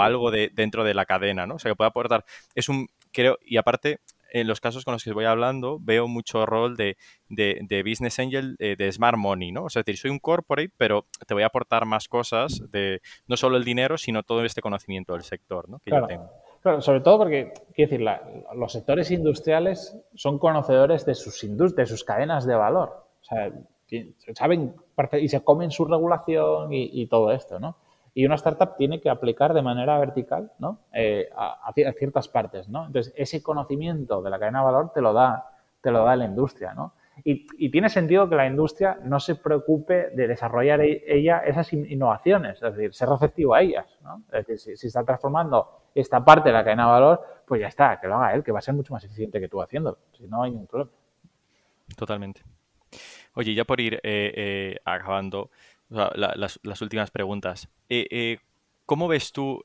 [0.00, 1.56] algo de, dentro de la cadena, ¿no?
[1.56, 2.24] O sea, que puede aportar...
[2.54, 2.88] Es un...
[3.12, 3.98] Creo, y aparte,
[4.32, 6.96] en los casos con los que voy hablando, veo mucho rol de,
[7.28, 9.64] de, Business Angel eh, de Smart Money, ¿no?
[9.64, 13.00] O sea, es decir, soy un corporate, pero te voy a aportar más cosas de
[13.26, 15.78] no solo el dinero, sino todo este conocimiento del sector, ¿no?
[15.80, 16.04] Que claro.
[16.04, 16.30] yo tengo.
[16.62, 18.06] Claro, sobre todo porque, quiero decir,
[18.54, 21.40] los sectores industriales son conocedores de sus,
[21.74, 23.06] de sus cadenas de valor.
[23.22, 23.50] O sea,
[24.34, 24.74] saben
[25.20, 27.76] y se comen su regulación y, todo esto, ¿no?
[28.14, 30.80] Y una startup tiene que aplicar de manera vertical, ¿no?
[30.92, 32.86] Eh, a, ciertas partes, ¿no?
[32.86, 35.46] Entonces, ese conocimiento de la cadena de valor te lo da,
[35.80, 36.94] te lo da la industria, ¿no?
[37.22, 42.62] Y, tiene sentido que la industria no se preocupe de desarrollar e, ella esas innovaciones,
[42.62, 44.22] es decir, ser receptivo a ellas, ¿no?
[44.32, 48.00] Es decir, si, está transformando esta parte de la cadena de valor, pues ya está,
[48.00, 49.98] que lo haga él, que va a ser mucho más eficiente que tú haciéndolo.
[50.12, 50.90] Si no hay ningún problema.
[51.96, 52.42] Totalmente.
[53.34, 55.50] Oye, ya por ir eh, eh, acabando
[55.90, 57.68] las, últimas preguntas.
[57.88, 58.38] Eh,
[58.86, 59.64] ¿Cómo ves tú,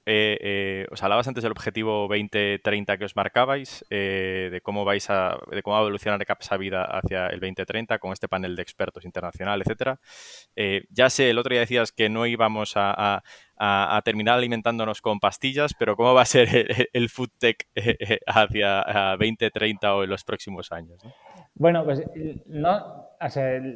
[0.92, 5.74] os hablabas antes del objetivo 2030 que os marcabais, de cómo vais a, de cómo
[5.74, 10.00] va a evolucionar Capsa Vida hacia el 2030 con este panel de expertos internacional, etcétera.
[10.92, 13.24] ya sé, el otro día decías que no íbamos a,
[14.04, 19.16] terminar alimentándonos con pastillas, pero ¿cómo va a ser el, food tech eh, eh, hacia
[19.18, 21.02] 2030 o en los próximos años?
[21.56, 22.03] Bueno, pues
[22.47, 23.08] no,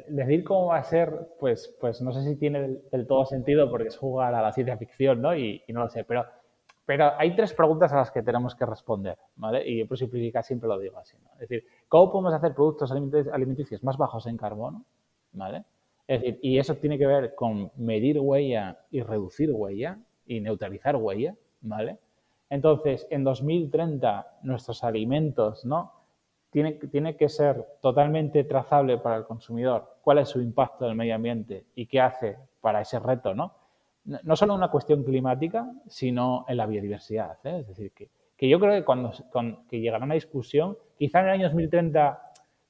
[0.10, 3.88] decir cómo va a ser, pues, pues no sé si tiene del, todo sentido porque
[3.88, 5.36] es jugar a la ciencia ficción, ¿no?
[5.36, 6.26] Y, no lo sé, pero,
[6.86, 9.66] pero hay tres preguntas a las que tenemos que responder, ¿vale?
[9.66, 11.30] Y por simplificar siempre lo digo así, ¿no?
[11.34, 14.84] Es decir, ¿cómo podemos hacer productos alimenticios más bajos en carbono,
[15.32, 15.64] ¿vale?
[16.06, 20.98] Es decir, y eso tiene que ver con medir huella y reducir huella y neutralizar
[20.98, 21.98] huella, ¿vale?
[22.50, 25.99] Entonces, en 2030 nuestros alimentos, ¿no?
[26.50, 30.98] Tiene, tiene que ser totalmente trazable para el consumidor cuál es su impacto en el
[30.98, 33.54] medio ambiente y qué hace para ese reto, ¿no?
[34.06, 37.38] No solo una cuestión climática, sino en la biodiversidad.
[37.44, 37.60] ¿eh?
[37.60, 39.12] Es decir, que, que, yo creo que cuando
[39.70, 42.20] que llegará una discusión, quizá en el año 2030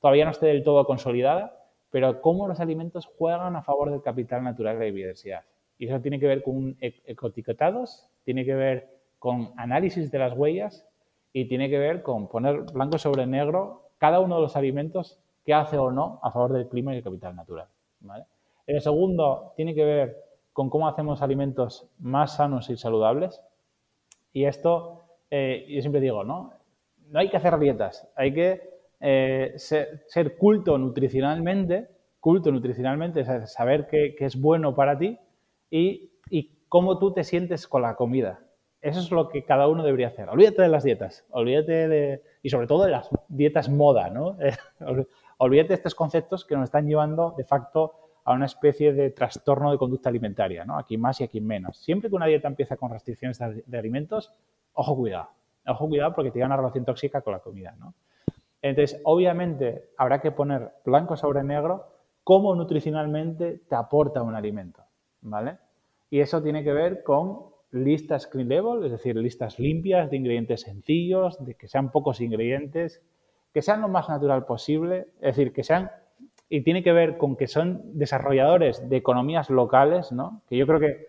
[0.02, 1.60] todavía no esté del todo consolidada,
[1.92, 5.44] pero cómo los alimentos juegan a favor del capital natural de la biodiversidad.
[5.78, 10.34] Y eso tiene que ver con e-, ecotiquetados, tiene que ver con análisis de las
[10.34, 10.86] huellas
[11.34, 15.54] y tiene que ver con poner blanco sobre negro cada uno de los alimentos que
[15.54, 17.68] hace o no a favor del clima y el capital natural.
[18.66, 20.18] El segundo tiene que ver
[20.54, 23.42] con cómo hacemos alimentos más sanos y saludables.
[24.34, 26.54] Y esto, eh, yo siempre digo, ¿no?
[27.08, 28.70] No hay que hacer dietas, hay que
[29.00, 31.88] eh, ser, culto nutricionalmente,
[32.20, 35.18] culto nutricionalmente, saber qué, es bueno para ti
[35.72, 36.12] y,
[36.68, 38.40] cómo tú te sientes con la comida.
[38.82, 40.30] Eso es lo que cada uno debería hacer.
[40.30, 44.38] Olvídate de las dietas, olvídate de, y sobre todo de las dietas moda, ¿no?
[45.38, 49.72] olvídate de estos conceptos que nos están llevando de facto a una especie de trastorno
[49.72, 50.78] de conducta alimentaria, ¿no?
[50.78, 51.78] Aquí más y aquí menos.
[51.78, 54.32] Siempre que una dieta empieza con restricciones de alimentos,
[54.74, 55.30] ojo cuidado.
[55.66, 57.94] Ojo cuidado porque tiene una relación tóxica con la comida, ¿no?
[58.62, 61.88] Entonces, obviamente, habrá que poner blanco sobre negro
[62.24, 64.84] cómo nutricionalmente te aporta un alimento,
[65.22, 65.58] ¿vale?
[66.10, 70.61] Y eso tiene que ver con listas clean label, es decir, listas limpias de ingredientes
[70.61, 73.01] sencillos, de que sean pocos ingredientes,
[73.53, 75.89] que sean lo más natural posible, es decir, que sean
[76.49, 80.41] y tiene que ver con que son desarrolladores de economías locales, ¿no?
[80.49, 81.07] Que yo creo que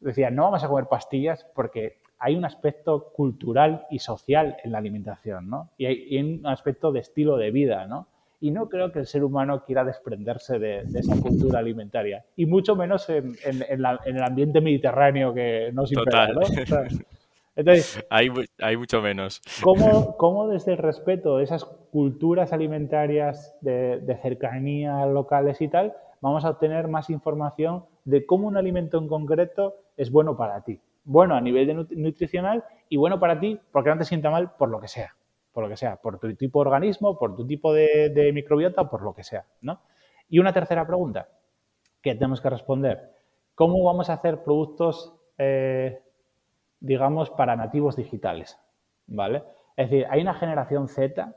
[0.00, 4.78] decía, no vamos a comer pastillas porque hay un aspecto cultural y social en la
[4.78, 5.70] alimentación, ¿no?
[5.76, 8.06] Y hay, un aspecto de estilo de vida, ¿no?
[8.40, 12.24] Y no creo que el ser humano quiera desprenderse de, esa cultura alimentaria.
[12.36, 16.40] Y mucho menos en, el ambiente mediterráneo que nos impera, ¿no?
[17.56, 18.30] entonces, hay,
[18.60, 19.40] hay, mucho menos.
[19.60, 25.94] ¿cómo, ¿cómo, desde el respeto de esas culturas alimentarias de, de cercanía locales y tal,
[26.20, 30.80] vamos a obtener más información de cómo un alimento en concreto es bueno para ti?
[31.08, 34.68] bueno a nivel de nutricional y bueno para ti porque no te sienta mal por
[34.68, 35.14] lo que sea,
[35.52, 39.02] por lo que sea, por tu tipo de organismo, por tu tipo de, microbiota, por
[39.02, 39.80] lo que sea, ¿no?
[40.28, 41.28] Y una tercera pregunta
[42.02, 43.12] que tenemos que responder,
[43.54, 46.02] ¿cómo vamos a hacer productos, eh,
[46.80, 48.58] digamos, para nativos digitales?
[49.06, 49.42] ¿Vale?
[49.76, 51.34] Es decir, hay una generación Z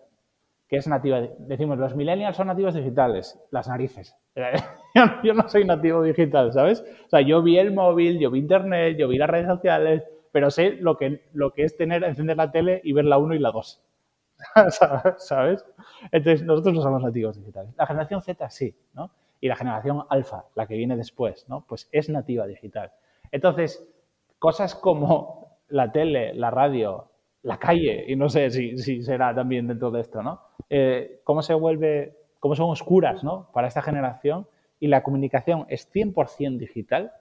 [0.71, 1.21] que es nativa.
[1.37, 4.15] Decimos, los millennials son nativos digitales, las narices.
[5.23, 6.81] yo no soy nativo digital, ¿sabes?
[7.05, 10.49] O sea, yo vi el móvil, yo vi internet, yo vi las redes sociales, pero
[10.49, 13.39] sé lo que, lo que es tener, encender la tele y ver la 1 y
[13.39, 13.81] la 2.
[15.17, 15.65] ¿Sabes?
[16.11, 17.73] Entonces, nosotros no somos nativos digitales.
[17.77, 19.11] La generación Z sí, ¿no?
[19.39, 21.65] Y la generación alfa, la que viene después, ¿no?
[21.67, 22.91] Pues es nativa digital.
[23.31, 23.87] Entonces,
[24.39, 27.09] cosas como la tele, la radio,
[27.43, 30.41] la calle, y no sé si, si será también dentro de esto, ¿no?
[30.69, 33.49] Eh, cómo se vuelve, cómo son oscuras ¿no?
[33.53, 34.47] para esta generación
[34.79, 37.11] y la comunicación es 100% digital,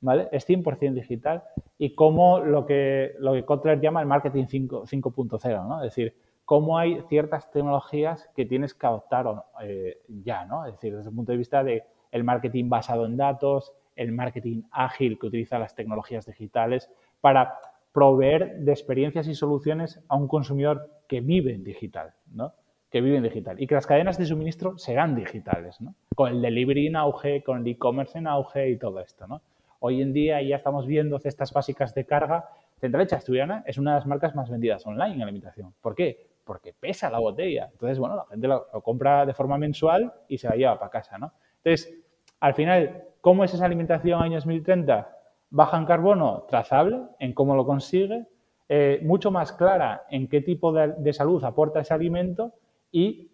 [0.00, 0.28] ¿vale?
[0.30, 1.42] Es 100% digital
[1.76, 5.82] y cómo lo que, lo que Kotler llama el marketing 5.0, ¿no?
[5.82, 6.14] Es decir,
[6.44, 10.66] cómo hay ciertas tecnologías que tienes que adoptar eh, ya, ¿no?
[10.66, 14.62] Es decir, desde el punto de vista de el marketing basado en datos, el marketing
[14.70, 16.90] ágil que utiliza las tecnologías digitales
[17.20, 17.58] para
[17.92, 22.52] proveer de experiencias y soluciones a un consumidor que vive en digital, ¿no?
[22.90, 23.60] Que vive en digital.
[23.60, 25.94] Y que las cadenas de suministro serán digitales, ¿no?
[26.14, 29.42] Con el delivery en auge, con el e-commerce en auge y todo esto, ¿no?
[29.80, 32.48] Hoy en día ya estamos viendo cestas básicas de carga.
[32.80, 35.74] Centralecha Asturiana es una de las marcas más vendidas online en alimentación.
[35.80, 36.33] ¿Por qué?
[36.44, 37.68] Porque pesa la botella.
[37.72, 41.18] Entonces, bueno, la gente lo, compra de forma mensual y se la lleva para casa,
[41.18, 41.32] ¿no?
[41.62, 41.94] Entonces,
[42.40, 45.10] al final, ¿cómo es esa alimentación año 2030?
[45.50, 48.26] Baja en carbono, trazable en cómo lo consigue,
[48.68, 52.52] eh, mucho más clara en qué tipo de, salud aporta ese alimento
[52.90, 53.30] y,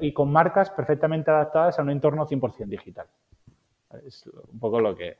[0.00, 3.06] y, con marcas perfectamente adaptadas a un entorno 100% digital.
[4.06, 5.16] Es un poco lo que,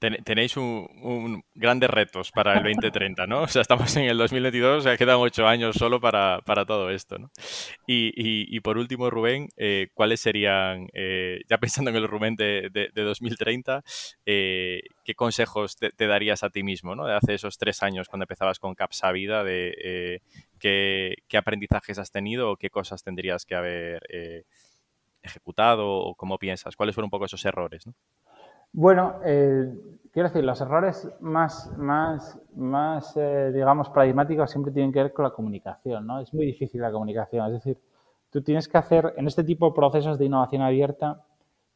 [0.00, 3.42] tenéis un, grandes retos para el 2030, ¿no?
[3.42, 7.18] O sea, estamos en el 2022, o sea, quedan ocho años solo para, todo esto,
[7.18, 7.30] ¿no?
[7.86, 13.82] Y, por último, Rubén, eh, ¿cuáles serían, eh, ya pensando en el Rubén de, 2030,
[14.24, 17.06] eh, qué consejos te, darías a ti mismo, ¿no?
[17.06, 20.22] De hace esos tres años cuando empezabas con Capsa Vida, de
[20.58, 24.02] qué, qué, aprendizajes has tenido o qué cosas tendrías que haber
[25.22, 27.94] ejecutado o cómo piensas, cuáles fueron un poco esos errores, ¿no?
[28.72, 29.72] Bueno, eh,
[30.12, 35.24] quiero decir, los errores más, más, más eh, digamos, paradigmáticos siempre tienen que ver con
[35.24, 36.20] la comunicación, ¿no?
[36.20, 37.78] Es muy difícil la comunicación, es decir,
[38.30, 41.24] tú tienes que hacer, en este tipo de procesos de innovación abierta,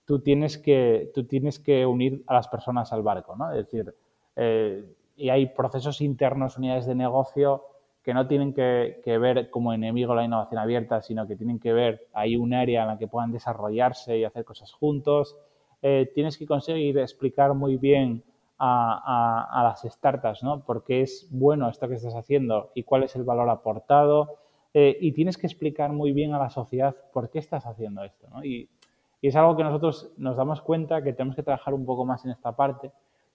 [0.05, 3.51] tú tienes que, tú tienes que unir a las personas al barco, ¿no?
[3.51, 3.95] Es decir,
[4.37, 4.85] eh,
[5.16, 7.65] y hay procesos internos, unidades de negocio
[8.05, 11.73] que no tienen que, que, ver como enemigo la innovación abierta, sino que tienen que
[11.73, 15.37] ver ahí un área en la que puedan desarrollarse y hacer cosas juntos.
[15.86, 18.23] Eh, tienes que conseguir explicar muy bien
[18.59, 20.65] a, las startups, ¿no?
[20.65, 24.39] Por qué es bueno esto que estás haciendo y cuál es el valor aportado.
[24.73, 28.27] Eh, y tienes que explicar muy bien a la sociedad por qué estás haciendo esto,
[28.31, 28.43] ¿no?
[28.43, 28.70] Y,
[29.20, 32.31] es algo que nosotros nos damos cuenta que tenemos que trabajar un poco más en
[32.31, 32.90] esta parte,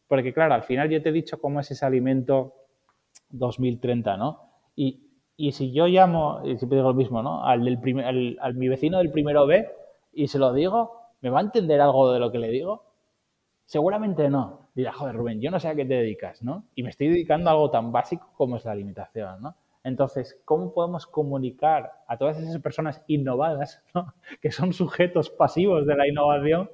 [0.07, 2.53] porque claro, al final yo te he dicho cómo es ese alimento
[3.29, 4.39] 2030, ¿no?
[4.75, 5.01] Y,
[5.51, 7.43] si yo llamo, y siempre digo lo mismo, ¿no?
[7.43, 8.05] Al, del primer,
[8.39, 9.67] al mi vecino del primero B
[10.13, 12.85] y se lo digo, ¿me va a entender algo de lo que le digo?
[13.65, 14.69] Seguramente no.
[14.73, 16.65] Dirá, joder, Rubén, yo no sé a qué te dedicas, ¿no?
[16.75, 19.55] Y me estoy dedicando a algo tan básico como es la alimentación, ¿no?
[19.83, 24.13] Entonces, ¿cómo podemos comunicar a todas esas personas innovadas, ¿no?
[24.41, 26.69] que son sujetos pasivos de la innovación,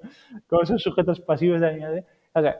[0.48, 2.06] como son sujetos pasivos de la innovación,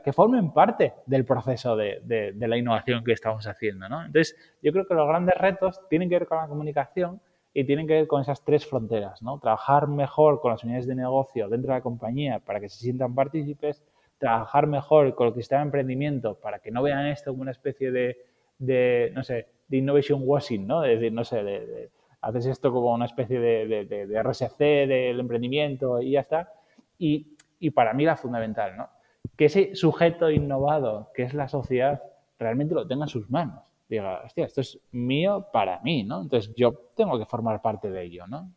[0.02, 4.06] que formen parte del proceso de, de, la innovación que estamos haciendo, ¿no?
[4.06, 7.20] Entonces, yo creo que los grandes retos tienen que ver con la comunicación
[7.56, 9.38] y tienen que ver con esas tres fronteras, ¿no?
[9.38, 13.14] Trabajar mejor con las unidades de negocio dentro de la compañía para que se sientan
[13.14, 13.82] partícipes,
[14.18, 17.90] trabajar mejor con el sistema de emprendimiento para que no vean esto como una especie
[17.90, 20.84] de, no sé, de innovation washing, ¿no?
[20.84, 21.88] Es decir, no sé, de,
[22.20, 26.52] haces esto como una especie de, de, RSC del emprendimiento y ya está.
[26.98, 28.90] Y, y para mí la fundamental, ¿no?
[29.34, 32.02] Que ese sujeto innovado que es la sociedad
[32.38, 36.22] realmente lo tenga en sus manos diga, hostia, esto es mío para mí, ¿no?
[36.22, 38.52] Entonces yo tengo que formar parte de ello, ¿no?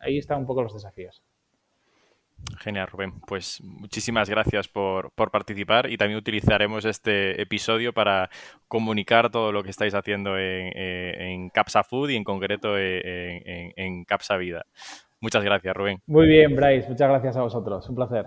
[0.00, 1.22] ahí están un poco los desafíos.
[2.58, 3.20] Genial, Rubén.
[3.26, 8.30] Pues muchísimas gracias por, participar y también utilizaremos este episodio para
[8.66, 14.04] comunicar todo lo que estáis haciendo en, en Capsa Food y en concreto en, en
[14.04, 14.64] Capsa Vida.
[15.20, 16.00] Muchas gracias, Rubén.
[16.06, 16.88] Muy bien, Bryce.
[16.88, 17.86] Muchas gracias a vosotros.
[17.90, 18.26] Un placer.